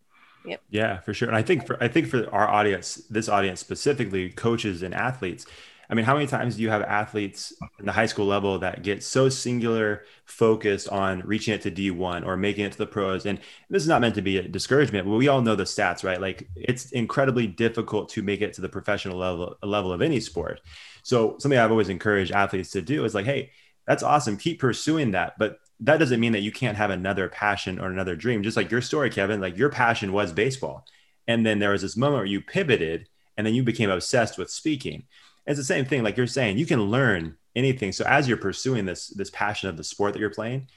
Yeah, 0.71 1.01
for 1.01 1.13
sure. 1.15 1.29
And 1.29 1.37
I 1.37 1.43
think 1.43 1.67
for 1.67 1.83
I 1.83 1.89
think 1.89 2.09
for 2.09 2.29
our 2.31 2.49
audience, 2.49 2.95
this 3.11 3.29
audience 3.29 3.61
specifically, 3.61 4.31
coaches 4.31 4.83
and 4.83 4.95
athletes. 4.95 5.47
I 5.91 5.95
mean, 5.95 6.05
how 6.05 6.15
many 6.15 6.29
times 6.29 6.55
do 6.55 6.63
you 6.63 6.71
have 6.71 6.83
athletes 6.83 7.53
in 7.81 7.85
the 7.85 7.91
high 7.93 8.07
school 8.07 8.27
level 8.27 8.61
that 8.61 8.85
get 8.85 9.03
so 9.03 9.29
singular 9.29 10.05
focused 10.25 10.89
on 10.89 11.21
reaching 11.23 11.53
it 11.53 11.63
to 11.63 11.71
D1 11.71 12.25
or 12.25 12.37
making 12.37 12.65
it 12.65 12.73
to 12.73 12.79
the 12.79 12.87
pros? 12.87 13.27
And 13.27 13.41
this 13.69 13.83
is 13.83 13.89
not 13.89 14.01
meant 14.01 14.15
to 14.15 14.23
be 14.23 14.37
a 14.37 14.47
discouragement, 14.47 15.09
but 15.09 15.17
we 15.17 15.27
all 15.27 15.43
know 15.43 15.57
the 15.57 15.65
stats, 15.65 16.05
right? 16.05 16.21
Like 16.21 16.49
it's 16.55 16.93
incredibly 16.93 17.49
difficult 17.49 18.09
to 18.11 18.23
make 18.23 18.41
it 18.41 18.53
to 18.55 18.61
the 18.61 18.69
professional 18.69 19.19
level 19.19 19.57
level 19.65 19.93
of 19.93 20.01
any 20.01 20.21
sport. 20.21 20.61
So 21.03 21.37
something 21.39 21.59
I've 21.59 21.73
always 21.73 21.89
encouraged 21.89 22.31
athletes 22.31 22.71
to 22.71 22.83
do 22.83 23.05
is 23.05 23.15
like, 23.15 23.27
hey, 23.27 23.51
that's 23.85 24.05
awesome. 24.05 24.37
Keep 24.37 24.61
pursuing 24.61 25.11
that. 25.11 25.39
But 25.41 25.59
that 25.81 25.99
doesn't 25.99 26.21
mean 26.21 26.33
that 26.33 26.43
you 26.43 26.53
can't 26.53 26.77
have 26.77 26.91
another 26.91 27.29
passion 27.29 27.81
or 27.81 27.89
another 27.89 28.15
dream. 28.15 28.45
Just 28.45 28.57
like 28.57 28.71
your 28.71 28.83
story, 28.83 29.11
Kevin, 29.11 29.41
like 29.41 29.59
your 29.59 29.71
passion 29.71 30.13
was 30.13 30.33
baseball. 30.33 30.87
And 31.27 31.45
then 31.45 31.59
there 31.59 31.71
was 31.71 31.83
this 31.83 31.97
moment 31.97 32.21
where 32.21 32.27
you 32.27 32.41
pivoted 32.41 33.09
and 33.37 33.47
then 33.47 33.55
you 33.55 33.63
became 33.63 33.91
obsessed 33.91 34.39
with 34.39 34.51
speaking. 34.51 35.05
It's 35.51 35.59
the 35.59 35.65
same 35.65 35.85
thing. 35.85 36.03
Like 36.05 36.17
you're 36.17 36.27
saying, 36.27 36.59
you 36.59 36.67
can 36.67 36.81
learn 36.81 37.37
anything. 37.57 37.91
So 37.91 38.05
as 38.05 38.29
you're 38.29 38.37
pursuing 38.37 38.87
this, 38.87 39.09
this 39.09 39.31
passion 39.31 39.69
of 39.69 39.77
the 39.77 39.83
sport 39.83 40.13
that 40.13 40.21
you're 40.21 40.31
playing, 40.31 40.69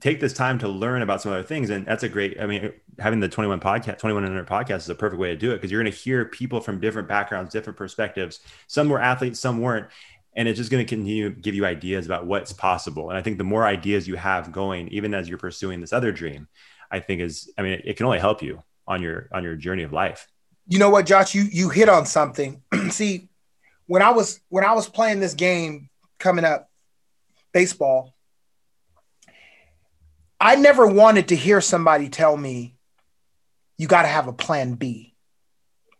take 0.00 0.20
this 0.20 0.32
time 0.32 0.60
to 0.60 0.68
learn 0.68 1.02
about 1.02 1.20
some 1.22 1.32
other 1.32 1.42
things. 1.42 1.70
And 1.70 1.84
that's 1.84 2.04
a 2.04 2.08
great, 2.08 2.40
I 2.40 2.46
mean, 2.46 2.72
having 3.00 3.18
the 3.18 3.28
21 3.28 3.58
podcast, 3.58 3.98
2100 3.98 4.46
podcast 4.46 4.76
is 4.76 4.88
a 4.88 4.94
perfect 4.94 5.18
way 5.18 5.30
to 5.30 5.36
do 5.36 5.50
it 5.50 5.56
because 5.56 5.72
you're 5.72 5.82
going 5.82 5.92
to 5.92 5.98
hear 5.98 6.24
people 6.24 6.60
from 6.60 6.80
different 6.80 7.08
backgrounds, 7.08 7.52
different 7.52 7.76
perspectives. 7.76 8.40
Some 8.68 8.88
were 8.88 9.00
athletes, 9.00 9.40
some 9.40 9.60
weren't 9.60 9.88
and 10.38 10.46
it's 10.46 10.58
just 10.58 10.70
going 10.70 10.84
to 10.84 10.88
continue 10.88 11.30
to 11.30 11.40
give 11.40 11.54
you 11.54 11.64
ideas 11.64 12.04
about 12.04 12.26
what's 12.26 12.52
possible 12.52 13.08
and 13.08 13.18
i 13.18 13.22
think 13.22 13.38
the 13.38 13.44
more 13.44 13.64
ideas 13.64 14.06
you 14.06 14.16
have 14.16 14.52
going 14.52 14.86
even 14.88 15.14
as 15.14 15.30
you're 15.30 15.38
pursuing 15.38 15.80
this 15.80 15.94
other 15.94 16.12
dream 16.12 16.46
i 16.90 17.00
think 17.00 17.22
is 17.22 17.50
i 17.56 17.62
mean 17.62 17.72
it, 17.72 17.82
it 17.86 17.96
can 17.96 18.04
only 18.04 18.18
help 18.18 18.42
you 18.42 18.62
on 18.86 19.00
your 19.00 19.30
on 19.32 19.42
your 19.42 19.56
journey 19.56 19.82
of 19.82 19.94
life 19.94 20.28
You 20.68 20.78
know 20.78 20.90
what, 20.90 21.06
Josh? 21.06 21.34
You 21.34 21.42
you 21.42 21.68
hit 21.68 21.88
on 21.88 22.06
something. 22.06 22.60
See, 22.90 23.28
when 23.86 24.02
I 24.02 24.10
was 24.10 24.40
when 24.48 24.64
I 24.64 24.72
was 24.72 24.88
playing 24.88 25.20
this 25.20 25.34
game 25.34 25.88
coming 26.18 26.44
up, 26.44 26.70
baseball, 27.52 28.14
I 30.40 30.56
never 30.56 30.86
wanted 30.86 31.28
to 31.28 31.36
hear 31.36 31.60
somebody 31.60 32.08
tell 32.08 32.36
me, 32.36 32.76
"You 33.78 33.86
got 33.86 34.02
to 34.02 34.08
have 34.08 34.28
a 34.28 34.32
plan 34.32 34.74
B." 34.74 35.14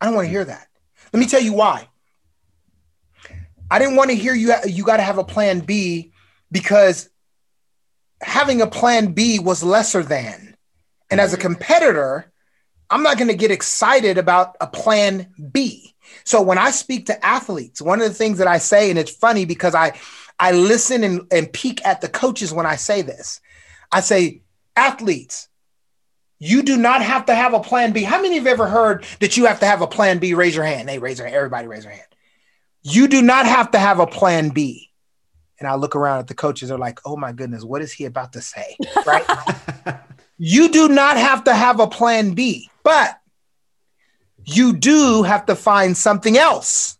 I 0.00 0.06
don't 0.06 0.14
want 0.14 0.26
to 0.26 0.30
hear 0.30 0.42
mm-hmm. 0.42 0.50
that. 0.50 0.68
Let 1.12 1.20
me 1.20 1.26
tell 1.26 1.40
you 1.40 1.52
why. 1.52 1.88
I 3.70 3.78
didn't 3.78 3.96
want 3.96 4.10
to 4.10 4.16
hear 4.16 4.34
you. 4.34 4.54
You 4.66 4.84
got 4.84 4.98
to 4.98 5.02
have 5.02 5.18
a 5.18 5.24
plan 5.24 5.60
B 5.60 6.12
because 6.50 7.08
having 8.20 8.60
a 8.60 8.66
plan 8.66 9.12
B 9.12 9.38
was 9.38 9.62
lesser 9.62 10.02
than, 10.02 10.56
and 11.10 11.20
as 11.20 11.32
a 11.32 11.36
mm-hmm. 11.36 11.42
competitor. 11.42 12.32
I'm 12.88 13.02
not 13.02 13.18
going 13.18 13.26
to 13.26 13.34
get 13.34 13.50
excited 13.50 14.16
about 14.16 14.56
a 14.60 14.68
plan 14.68 15.34
B. 15.50 15.95
So 16.26 16.42
when 16.42 16.58
I 16.58 16.72
speak 16.72 17.06
to 17.06 17.24
athletes, 17.24 17.80
one 17.80 18.02
of 18.02 18.08
the 18.08 18.14
things 18.14 18.38
that 18.38 18.48
I 18.48 18.58
say, 18.58 18.90
and 18.90 18.98
it's 18.98 19.14
funny 19.14 19.44
because 19.44 19.76
I 19.76 19.98
I 20.38 20.50
listen 20.50 21.04
and, 21.04 21.20
and 21.30 21.50
peek 21.50 21.86
at 21.86 22.00
the 22.00 22.08
coaches 22.08 22.52
when 22.52 22.66
I 22.66 22.76
say 22.76 23.00
this. 23.00 23.40
I 23.92 24.00
say, 24.00 24.42
athletes, 24.74 25.48
you 26.40 26.64
do 26.64 26.76
not 26.76 27.00
have 27.00 27.26
to 27.26 27.34
have 27.34 27.54
a 27.54 27.60
plan 27.60 27.92
B. 27.92 28.02
How 28.02 28.20
many 28.20 28.34
have 28.34 28.46
ever 28.48 28.68
heard 28.68 29.06
that 29.20 29.36
you 29.36 29.46
have 29.46 29.60
to 29.60 29.66
have 29.66 29.80
a 29.80 29.86
plan 29.86 30.18
B? 30.18 30.34
Raise 30.34 30.54
your 30.54 30.64
hand. 30.64 30.88
They 30.88 30.98
raise 30.98 31.18
their 31.18 31.26
hand. 31.26 31.36
Everybody 31.36 31.68
raise 31.68 31.84
your 31.84 31.92
hand. 31.92 32.08
You 32.82 33.06
do 33.06 33.22
not 33.22 33.46
have 33.46 33.70
to 33.70 33.78
have 33.78 34.00
a 34.00 34.06
plan 34.06 34.50
B. 34.50 34.90
And 35.60 35.68
I 35.68 35.76
look 35.76 35.94
around 35.94 36.18
at 36.18 36.26
the 36.26 36.34
coaches, 36.34 36.68
they're 36.68 36.76
like, 36.76 36.98
oh 37.06 37.16
my 37.16 37.32
goodness, 37.32 37.64
what 37.64 37.80
is 37.80 37.92
he 37.92 38.04
about 38.04 38.32
to 38.32 38.42
say? 38.42 38.76
Right? 39.06 39.24
you 40.38 40.68
do 40.70 40.88
not 40.88 41.16
have 41.16 41.44
to 41.44 41.54
have 41.54 41.78
a 41.78 41.86
plan 41.86 42.34
B, 42.34 42.68
but 42.82 43.18
you 44.46 44.72
do 44.72 45.24
have 45.24 45.46
to 45.46 45.56
find 45.56 45.96
something 45.96 46.38
else 46.38 46.98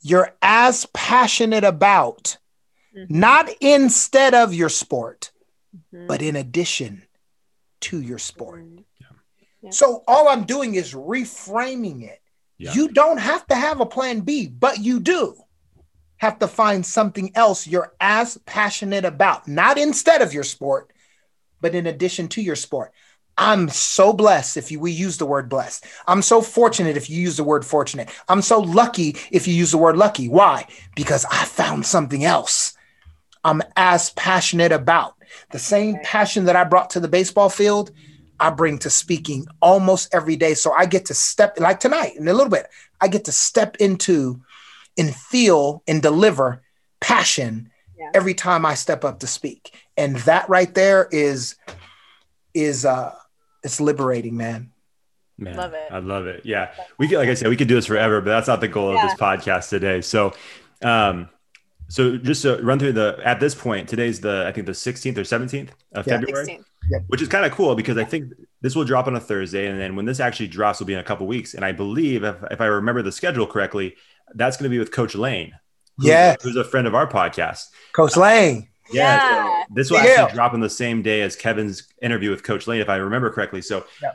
you're 0.00 0.34
as 0.42 0.86
passionate 0.92 1.64
about, 1.64 2.36
Mhm. 2.94 3.10
not 3.10 3.48
instead 3.60 4.34
of 4.34 4.52
your 4.52 4.68
sport, 4.68 5.32
Mhm. 5.92 6.06
but 6.06 6.20
in 6.20 6.36
addition 6.36 7.06
to 7.80 8.00
your 8.00 8.18
sport. 8.18 8.64
Mhm. 8.64 8.84
Yeah. 9.62 9.70
So 9.70 10.02
all 10.06 10.28
I'm 10.28 10.44
doing 10.44 10.74
is 10.74 10.92
reframing 10.92 12.02
it. 12.02 12.20
Yeah. 12.58 12.74
You 12.74 12.88
don't 12.88 13.18
have 13.18 13.46
to 13.46 13.54
have 13.54 13.80
a 13.80 13.86
plan 13.86 14.20
B, 14.20 14.46
but 14.46 14.78
you 14.78 15.00
do 15.00 15.42
have 16.18 16.38
to 16.38 16.48
find 16.48 16.84
something 16.84 17.34
else 17.34 17.66
you're 17.66 17.94
as 18.00 18.38
passionate 18.46 19.04
about, 19.04 19.48
not 19.48 19.78
instead 19.78 20.22
of 20.22 20.32
your 20.32 20.44
sport, 20.44 20.92
but 21.60 21.74
in 21.74 21.86
addition 21.86 22.28
to 22.28 22.42
your 22.42 22.56
sport. 22.56 22.92
I'm 23.36 23.68
so 23.68 24.12
blessed 24.12 24.56
if 24.56 24.70
you, 24.70 24.78
we 24.78 24.92
use 24.92 25.18
the 25.18 25.26
word 25.26 25.48
blessed. 25.48 25.84
I'm 26.06 26.22
so 26.22 26.40
fortunate 26.40 26.96
if 26.96 27.10
you 27.10 27.20
use 27.20 27.36
the 27.36 27.44
word 27.44 27.64
fortunate. 27.64 28.08
I'm 28.28 28.42
so 28.42 28.60
lucky 28.60 29.16
if 29.30 29.48
you 29.48 29.54
use 29.54 29.72
the 29.72 29.78
word 29.78 29.96
lucky. 29.96 30.28
Why? 30.28 30.66
Because 30.94 31.24
I 31.30 31.44
found 31.44 31.84
something 31.84 32.24
else 32.24 32.74
I'm 33.44 33.62
as 33.76 34.10
passionate 34.10 34.72
about. 34.72 35.14
The 35.50 35.58
same 35.58 35.98
passion 36.02 36.46
that 36.46 36.56
I 36.56 36.64
brought 36.64 36.90
to 36.90 37.00
the 37.00 37.08
baseball 37.08 37.50
field, 37.50 37.90
I 38.40 38.50
bring 38.50 38.78
to 38.78 38.90
speaking 38.90 39.46
almost 39.60 40.14
every 40.14 40.36
day. 40.36 40.54
So 40.54 40.72
I 40.72 40.86
get 40.86 41.06
to 41.06 41.14
step, 41.14 41.58
like 41.60 41.78
tonight, 41.80 42.16
in 42.16 42.26
a 42.26 42.32
little 42.32 42.50
bit, 42.50 42.68
I 43.00 43.08
get 43.08 43.24
to 43.26 43.32
step 43.32 43.76
into 43.76 44.40
and 44.96 45.14
feel 45.14 45.82
and 45.86 46.00
deliver 46.00 46.62
passion 47.00 47.70
Yeah. 47.98 48.10
every 48.14 48.34
time 48.34 48.64
I 48.64 48.74
step 48.74 49.04
up 49.04 49.20
to 49.20 49.26
speak. 49.26 49.76
And 49.96 50.16
that 50.18 50.48
right 50.48 50.72
there 50.74 51.08
is, 51.12 51.56
is, 52.54 52.84
uh, 52.84 53.14
it's 53.64 53.80
liberating, 53.80 54.36
man. 54.36 54.70
Man, 55.36 55.56
Love 55.56 55.74
it. 55.74 55.88
I 55.90 55.98
love 55.98 56.26
it. 56.26 56.42
Yeah. 56.44 56.70
We 56.98 57.08
could, 57.08 57.18
like 57.18 57.28
I 57.28 57.34
said, 57.34 57.48
we 57.48 57.56
could 57.56 57.66
do 57.66 57.74
this 57.74 57.86
forever, 57.86 58.20
but 58.20 58.30
that's 58.30 58.46
not 58.46 58.60
the 58.60 58.68
goal 58.68 58.92
Yeah. 58.94 59.02
of 59.02 59.10
this 59.10 59.18
podcast 59.18 59.68
today. 59.68 60.00
So, 60.00 60.32
um, 60.82 61.28
so 61.88 62.16
just 62.16 62.42
to 62.42 62.58
run 62.62 62.78
through 62.78 62.92
the, 62.92 63.18
at 63.24 63.40
this 63.40 63.52
point, 63.54 63.88
today's 63.88 64.20
the, 64.20 64.44
I 64.46 64.52
think 64.52 64.66
the 64.66 64.72
16th 64.74 65.18
or 65.18 65.22
17th 65.22 65.70
of 65.92 66.06
Yeah. 66.06 66.18
February, 66.18 66.44
16. 66.46 66.64
which 67.08 67.20
is 67.20 67.26
kind 67.28 67.44
of 67.44 67.50
cool 67.52 67.74
because 67.74 67.98
I 67.98 68.04
think 68.04 68.32
this 68.60 68.76
will 68.76 68.84
drop 68.84 69.08
on 69.08 69.16
a 69.16 69.20
Thursday. 69.20 69.66
And 69.66 69.80
then 69.80 69.96
when 69.96 70.04
this 70.04 70.20
actually 70.20 70.48
drops 70.48 70.78
will 70.78 70.86
be 70.86 70.94
in 70.94 71.00
a 71.00 71.04
couple 71.04 71.26
weeks. 71.26 71.54
And 71.54 71.64
I 71.64 71.72
believe 71.72 72.22
if, 72.22 72.36
if 72.52 72.60
I 72.60 72.66
remember 72.66 73.02
the 73.02 73.12
schedule 73.12 73.46
correctly, 73.48 73.96
that's 74.36 74.56
going 74.56 74.64
to 74.64 74.70
be 74.70 74.78
with 74.78 74.92
coach 74.92 75.16
Lane. 75.16 75.52
who's- 75.98 76.08
Yeah. 76.08 76.36
Who's 76.42 76.56
a 76.56 76.64
friend 76.64 76.86
of 76.86 76.94
our 76.94 77.08
podcast. 77.08 77.70
Coach 77.92 78.16
Lane. 78.16 78.68
Yeah, 78.92 79.64
so 79.66 79.74
this 79.74 79.90
will 79.90 79.98
Big 79.98 80.10
actually 80.10 80.30
L. 80.30 80.34
drop 80.34 80.52
on 80.54 80.60
the 80.60 80.70
same 80.70 81.02
day 81.02 81.22
as 81.22 81.36
Kevin's 81.36 81.88
interview 82.02 82.30
with 82.30 82.42
Coach 82.42 82.66
Lane, 82.66 82.80
if 82.80 82.88
I 82.88 82.96
remember 82.96 83.30
correctly. 83.30 83.62
So, 83.62 83.86
Yeah. 84.02 84.10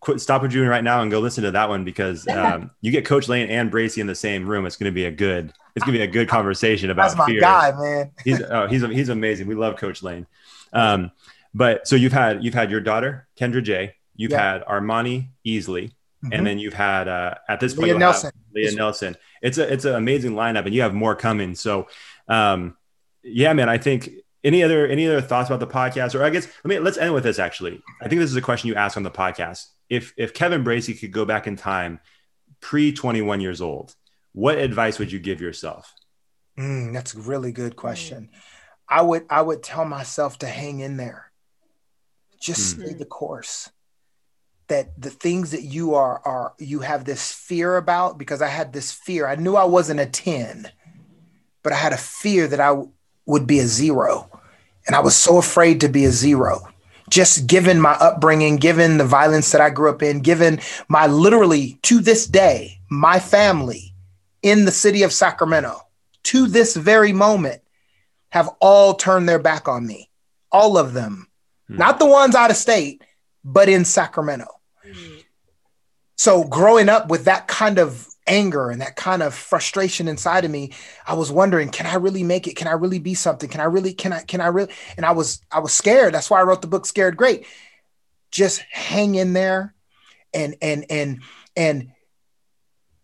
quit, 0.00 0.20
stop 0.20 0.42
what 0.42 0.52
you're 0.52 0.62
doing 0.62 0.68
right 0.70 0.84
now 0.84 1.00
and 1.02 1.10
go 1.10 1.18
listen 1.20 1.44
to 1.44 1.50
that 1.52 1.68
one 1.68 1.84
because 1.84 2.26
um, 2.28 2.70
you 2.82 2.90
get 2.92 3.04
Coach 3.06 3.28
Lane 3.28 3.48
and 3.48 3.70
Bracy 3.70 4.00
in 4.00 4.06
the 4.06 4.14
same 4.14 4.46
room. 4.46 4.66
It's 4.66 4.76
going 4.76 4.90
to 4.90 4.94
be 4.94 5.06
a 5.06 5.10
good, 5.10 5.52
it's 5.74 5.84
going 5.84 5.94
to 5.94 5.98
be 5.98 6.04
a 6.04 6.06
good 6.12 6.28
conversation 6.28 6.90
about 6.90 7.04
That's 7.04 7.16
my 7.16 7.26
fear. 7.26 7.40
guy, 7.40 7.72
man. 7.78 8.10
He's 8.24 8.42
oh, 8.42 8.66
he's 8.66 8.82
he's 8.82 9.08
amazing. 9.08 9.46
We 9.46 9.54
love 9.54 9.76
Coach 9.76 10.02
Lane. 10.02 10.26
Um, 10.74 11.10
but 11.54 11.86
so 11.88 11.96
you've 11.96 12.12
had 12.12 12.44
you've 12.44 12.54
had 12.54 12.70
your 12.70 12.80
daughter 12.80 13.26
Kendra 13.38 13.62
J. 13.62 13.94
You've 14.16 14.32
Yeah. 14.32 14.52
had 14.52 14.64
Armani 14.66 15.28
Easley, 15.46 15.92
Mhm. 16.24 16.28
and 16.32 16.46
then 16.46 16.58
you've 16.58 16.74
had 16.74 17.08
uh, 17.08 17.34
at 17.48 17.60
this 17.60 17.72
point 17.74 17.88
Leah 17.88 17.98
Nelson. 17.98 18.30
Leah 18.54 18.74
Nelson. 18.74 19.16
It's 19.40 19.56
a 19.58 19.72
it's 19.72 19.84
an 19.86 19.94
amazing 19.94 20.32
lineup, 20.32 20.66
and 20.66 20.74
you 20.74 20.82
have 20.82 20.92
more 20.94 21.14
coming. 21.16 21.54
So, 21.54 21.88
um, 22.28 22.76
yeah, 23.22 23.52
man. 23.52 23.68
I 23.68 23.78
think 23.78 24.10
any 24.44 24.62
other 24.62 24.86
any 24.86 25.06
other 25.06 25.20
thoughts 25.20 25.48
about 25.50 25.60
the 25.60 25.66
podcast, 25.66 26.14
or 26.14 26.24
I 26.24 26.30
guess 26.30 26.46
let 26.64 26.68
me 26.68 26.78
let's 26.78 26.98
end 26.98 27.14
with 27.14 27.24
this. 27.24 27.38
Actually, 27.38 27.80
I 28.00 28.08
think 28.08 28.20
this 28.20 28.30
is 28.30 28.36
a 28.36 28.42
question 28.42 28.68
you 28.68 28.74
asked 28.74 28.96
on 28.96 29.02
the 29.02 29.10
podcast. 29.10 29.66
If 29.88 30.12
if 30.16 30.34
Kevin 30.34 30.64
Bracy 30.64 30.94
could 30.94 31.12
go 31.12 31.24
back 31.24 31.46
in 31.46 31.56
time, 31.56 32.00
pre 32.60 32.92
twenty 32.92 33.22
one 33.22 33.40
years 33.40 33.60
old, 33.60 33.94
what 34.32 34.58
advice 34.58 34.98
would 34.98 35.12
you 35.12 35.18
give 35.18 35.40
yourself? 35.40 35.92
Mm, 36.58 36.92
that's 36.92 37.14
a 37.14 37.20
really 37.20 37.52
good 37.52 37.76
question. 37.76 38.30
I 38.88 39.02
would 39.02 39.24
I 39.30 39.42
would 39.42 39.62
tell 39.62 39.84
myself 39.84 40.38
to 40.38 40.46
hang 40.46 40.80
in 40.80 40.96
there. 40.96 41.30
Just 42.40 42.76
Mm. 42.76 42.84
stay 42.84 42.94
the 42.94 43.04
course. 43.04 43.70
That 44.68 45.00
the 45.00 45.10
things 45.10 45.50
that 45.50 45.62
you 45.62 45.94
are 45.94 46.20
are 46.24 46.54
you 46.58 46.80
have 46.80 47.04
this 47.04 47.30
fear 47.30 47.76
about 47.76 48.18
because 48.18 48.40
I 48.42 48.48
had 48.48 48.72
this 48.72 48.90
fear. 48.90 49.26
I 49.26 49.36
knew 49.36 49.54
I 49.54 49.64
wasn't 49.64 50.00
a 50.00 50.06
10, 50.06 50.70
but 51.62 51.72
I 51.72 51.76
had 51.76 51.92
a 51.92 51.98
fear 51.98 52.46
that 52.48 52.60
I 52.60 52.74
would 53.26 53.46
be 53.46 53.58
a 53.58 53.66
zero. 53.66 54.28
And 54.86 54.96
I 54.96 55.00
was 55.00 55.16
so 55.16 55.38
afraid 55.38 55.80
to 55.80 55.88
be 55.88 56.04
a 56.04 56.10
zero. 56.10 56.60
Just 57.10 57.46
given 57.46 57.80
my 57.80 57.92
upbringing, 57.92 58.56
given 58.56 58.96
the 58.96 59.04
violence 59.04 59.52
that 59.52 59.60
I 59.60 59.70
grew 59.70 59.90
up 59.90 60.02
in, 60.02 60.20
given 60.20 60.60
my 60.88 61.06
literally 61.06 61.78
to 61.82 62.00
this 62.00 62.26
day, 62.26 62.78
my 62.88 63.18
family 63.18 63.94
in 64.42 64.64
the 64.64 64.72
city 64.72 65.02
of 65.02 65.12
Sacramento 65.12 65.80
to 66.24 66.46
this 66.46 66.74
very 66.76 67.12
moment 67.12 67.62
have 68.30 68.48
all 68.60 68.94
turned 68.94 69.28
their 69.28 69.38
back 69.38 69.68
on 69.68 69.86
me. 69.86 70.10
All 70.50 70.78
of 70.78 70.94
them. 70.94 71.28
Hmm. 71.68 71.76
Not 71.76 71.98
the 71.98 72.06
ones 72.06 72.34
out 72.34 72.50
of 72.50 72.56
state, 72.56 73.02
but 73.44 73.68
in 73.68 73.84
Sacramento. 73.84 74.46
So 76.16 76.44
growing 76.44 76.88
up 76.88 77.08
with 77.08 77.24
that 77.24 77.48
kind 77.48 77.78
of 77.78 78.06
anger 78.26 78.70
and 78.70 78.80
that 78.80 78.96
kind 78.96 79.22
of 79.22 79.34
frustration 79.34 80.08
inside 80.08 80.44
of 80.44 80.50
me, 80.50 80.72
I 81.06 81.14
was 81.14 81.32
wondering, 81.32 81.70
can 81.70 81.86
I 81.86 81.94
really 81.94 82.22
make 82.22 82.46
it? 82.46 82.56
Can 82.56 82.68
I 82.68 82.72
really 82.72 82.98
be 82.98 83.14
something? 83.14 83.48
Can 83.48 83.60
I 83.60 83.64
really, 83.64 83.92
can 83.92 84.12
I, 84.12 84.22
can 84.22 84.40
I 84.40 84.46
really? 84.46 84.72
And 84.96 85.04
I 85.04 85.12
was, 85.12 85.40
I 85.50 85.58
was 85.58 85.72
scared. 85.72 86.14
That's 86.14 86.30
why 86.30 86.40
I 86.40 86.44
wrote 86.44 86.62
the 86.62 86.68
book 86.68 86.86
Scared 86.86 87.16
Great. 87.16 87.46
Just 88.30 88.60
hang 88.70 89.14
in 89.14 89.32
there 89.32 89.74
and, 90.32 90.56
and, 90.62 90.86
and, 90.88 91.22
and 91.56 91.92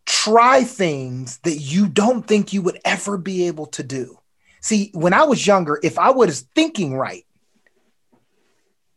try 0.07 0.65
things 0.65 1.39
that 1.39 1.57
you 1.57 1.89
don't 1.89 2.27
think 2.27 2.53
you 2.53 2.63
would 2.63 2.81
ever 2.85 3.19
be 3.19 3.47
able 3.47 3.67
to 3.67 3.83
do. 3.83 4.19
See, 4.61 4.91
when 4.95 5.13
I 5.13 5.25
was 5.25 5.47
younger, 5.47 5.79
if 5.83 5.99
I 5.99 6.11
was 6.11 6.41
thinking 6.55 6.97
right, 6.97 7.25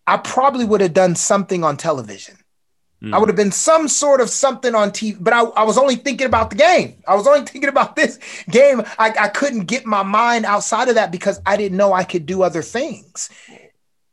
I 0.08 0.18
probably 0.18 0.66
would 0.66 0.82
have 0.82 0.94
done 0.94 1.16
something 1.16 1.64
on 1.64 1.78
television. 1.78 2.38
I 3.04 3.18
would 3.18 3.30
have 3.30 3.36
been 3.36 3.52
some 3.52 3.88
sort 3.88 4.22
of 4.22 4.30
something 4.30 4.76
on 4.76 4.92
TV, 4.92 5.18
but 5.20 5.34
I, 5.34 5.42
I 5.42 5.64
was 5.64 5.78
only 5.78 5.96
thinking 5.96 6.28
about 6.28 6.52
the 6.52 6.56
game. 6.56 7.02
I 7.08 7.16
was 7.16 7.26
only 7.26 7.42
thinking 7.48 7.70
about 7.70 7.96
this 7.96 8.20
game. 8.50 8.82
I, 9.00 9.14
I 9.20 9.28
couldn't 9.30 9.66
get 9.66 9.86
my 9.86 10.04
mind 10.04 10.46
outside 10.46 10.88
of 10.88 10.96
that 10.96 11.12
because 11.12 11.42
I 11.46 11.58
didn't 11.58 11.78
know 11.78 11.94
I 11.94 12.04
could 12.04 12.26
do 12.26 12.44
other 12.44 12.62
things. 12.62 13.30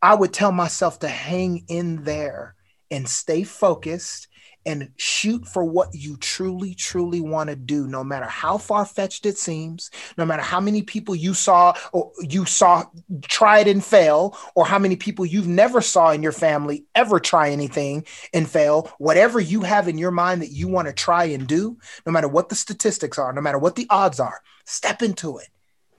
I 0.00 0.14
would 0.14 0.32
tell 0.32 0.52
myself 0.52 1.00
to 1.00 1.08
hang 1.08 1.64
in 1.68 2.04
there 2.04 2.54
and 2.90 3.08
stay 3.08 3.42
focused 3.44 4.27
and 4.68 4.90
shoot 4.98 5.48
for 5.48 5.64
what 5.64 5.88
you 5.94 6.18
truly, 6.18 6.74
truly 6.74 7.22
want 7.22 7.48
to 7.48 7.56
do, 7.56 7.86
no 7.86 8.04
matter 8.04 8.26
how 8.26 8.58
far 8.58 8.84
fetched 8.84 9.24
it 9.24 9.38
seems, 9.38 9.90
no 10.18 10.26
matter 10.26 10.42
how 10.42 10.60
many 10.60 10.82
people 10.82 11.14
you 11.16 11.32
saw 11.32 11.72
or 11.90 12.12
you 12.20 12.44
saw 12.44 12.84
try 13.22 13.60
it 13.60 13.66
and 13.66 13.82
fail, 13.82 14.36
or 14.54 14.66
how 14.66 14.78
many 14.78 14.94
people 14.94 15.24
you've 15.24 15.48
never 15.48 15.80
saw 15.80 16.10
in 16.10 16.22
your 16.22 16.32
family 16.32 16.84
ever 16.94 17.18
try 17.18 17.48
anything 17.48 18.04
and 18.34 18.46
fail. 18.48 18.92
Whatever 18.98 19.40
you 19.40 19.62
have 19.62 19.88
in 19.88 19.96
your 19.96 20.10
mind 20.10 20.42
that 20.42 20.52
you 20.52 20.68
want 20.68 20.86
to 20.86 20.92
try 20.92 21.24
and 21.24 21.46
do, 21.46 21.78
no 22.04 22.12
matter 22.12 22.28
what 22.28 22.50
the 22.50 22.54
statistics 22.54 23.18
are, 23.18 23.32
no 23.32 23.40
matter 23.40 23.58
what 23.58 23.74
the 23.74 23.86
odds 23.88 24.20
are, 24.20 24.42
step 24.66 25.00
into 25.00 25.38
it. 25.38 25.48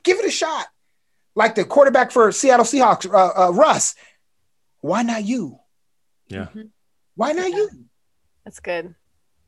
Give 0.04 0.20
it 0.20 0.26
a 0.26 0.32
shot. 0.32 0.68
Like 1.34 1.56
the 1.56 1.66
quarterback 1.66 2.12
for 2.12 2.32
Seattle 2.32 2.66
Seahawks, 2.66 3.12
uh, 3.12 3.48
uh, 3.48 3.52
Russ. 3.52 3.96
Why 4.82 5.02
not 5.02 5.24
you? 5.24 5.58
Yeah. 6.28 6.50
Why 7.16 7.32
not 7.32 7.50
you? 7.50 7.70
That's 8.50 8.60
good. 8.62 8.96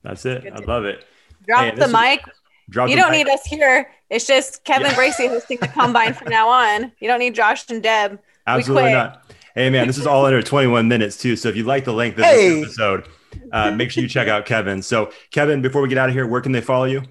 That's 0.03 0.23
it. 0.27 0.43
Good 0.43 0.53
I 0.53 0.63
love 0.65 0.85
it. 0.85 1.03
Drop 1.47 1.61
Hey, 1.63 1.69
the 1.71 1.75
this 1.77 1.87
is- 1.87 1.93
mic. 1.93 2.21
Drop 2.69 2.87
You 2.87 2.95
the 2.95 3.01
don't 3.01 3.11
mic. 3.11 3.25
need 3.25 3.33
us 3.33 3.43
here. 3.45 3.89
It's 4.11 4.27
just 4.27 4.63
Kevin 4.63 4.85
Yeah. 4.91 4.95
Bracy 4.95 5.25
hosting 5.27 5.57
the 5.59 5.67
combine 5.67 6.13
from 6.13 6.29
now 6.29 6.47
on. 6.47 6.91
You 6.99 7.07
don't 7.07 7.17
need 7.17 7.33
Josh 7.33 7.67
and 7.71 7.81
Deb. 7.81 8.19
Absolutely 8.45 8.93
not. 8.93 9.23
Hey 9.55 9.71
man, 9.71 9.87
this 9.87 9.97
is 9.97 10.05
all 10.05 10.23
under 10.25 10.39
21 10.43 10.87
minutes 10.87 11.17
too. 11.17 11.35
So 11.35 11.49
if 11.49 11.55
you 11.55 11.63
like 11.63 11.83
the 11.83 11.93
length 11.93 12.19
of 12.19 12.25
Hey. 12.25 12.59
this 12.61 12.65
episode, 12.79 13.07
uh, 13.51 13.71
make 13.71 13.89
sure 13.89 14.03
you 14.03 14.07
check 14.07 14.27
out 14.27 14.45
Kevin. 14.45 14.83
So 14.83 15.11
Kevin, 15.31 15.63
before 15.63 15.81
we 15.81 15.89
get 15.89 15.97
out 15.97 16.09
of 16.09 16.15
here, 16.15 16.27
where 16.27 16.41
can 16.41 16.51
they 16.51 16.61
follow 16.61 16.85
you? 16.85 17.01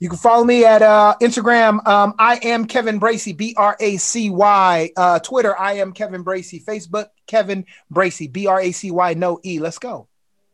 You 0.00 0.08
can 0.08 0.16
follow 0.16 0.44
me 0.44 0.64
at 0.64 0.80
uh, 0.80 1.14
Instagram. 1.20 1.86
Um, 1.86 2.14
I 2.18 2.36
am 2.42 2.64
Kevin 2.64 2.98
Bracy, 2.98 3.34
B 3.34 3.54
R 3.58 3.76
A 3.80 3.98
C 3.98 4.30
Y. 4.30 4.90
Uh, 4.96 5.18
Twitter, 5.18 5.56
I 5.58 5.74
am 5.74 5.92
Kevin 5.92 6.22
Bracy. 6.22 6.58
Facebook, 6.66 7.08
Kevin 7.26 7.66
Bracy, 7.90 8.26
B 8.26 8.46
R 8.46 8.60
A 8.62 8.72
C 8.72 8.90
Y, 8.90 9.12
no 9.14 9.38
E. 9.44 9.58
Let's 9.58 9.78
go. 9.78 10.08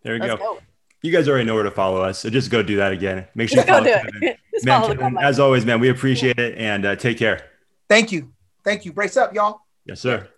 There 0.06 0.14
you 0.14 0.20
Let's 0.20 0.34
go. 0.34 0.54
go. 0.54 0.58
You 1.02 1.10
guys 1.10 1.28
already 1.28 1.44
know 1.44 1.54
where 1.54 1.64
to 1.64 1.70
follow 1.72 2.00
us. 2.00 2.20
So 2.20 2.30
just 2.30 2.48
go 2.48 2.62
do 2.62 2.76
that 2.76 2.92
again. 2.92 3.26
Make 3.34 3.48
sure 3.48 3.58
you 3.58 3.66
follow 3.66 3.82
do 3.82 3.90
Kevin. 3.90 4.20
Man, 4.62 4.82
follow 4.82 4.94
Kevin, 4.94 5.18
as 5.18 5.40
always, 5.40 5.66
man, 5.66 5.80
we 5.80 5.88
appreciate 5.88 6.38
it 6.38 6.56
and 6.56 6.86
uh, 6.86 6.94
take 6.94 7.18
care. 7.18 7.44
Thank 7.88 8.12
you. 8.12 8.32
Thank 8.64 8.84
you. 8.84 8.92
Brace 8.92 9.16
up, 9.16 9.34
y'all. 9.34 9.62
Yes, 9.84 10.00
sir. 10.00 10.28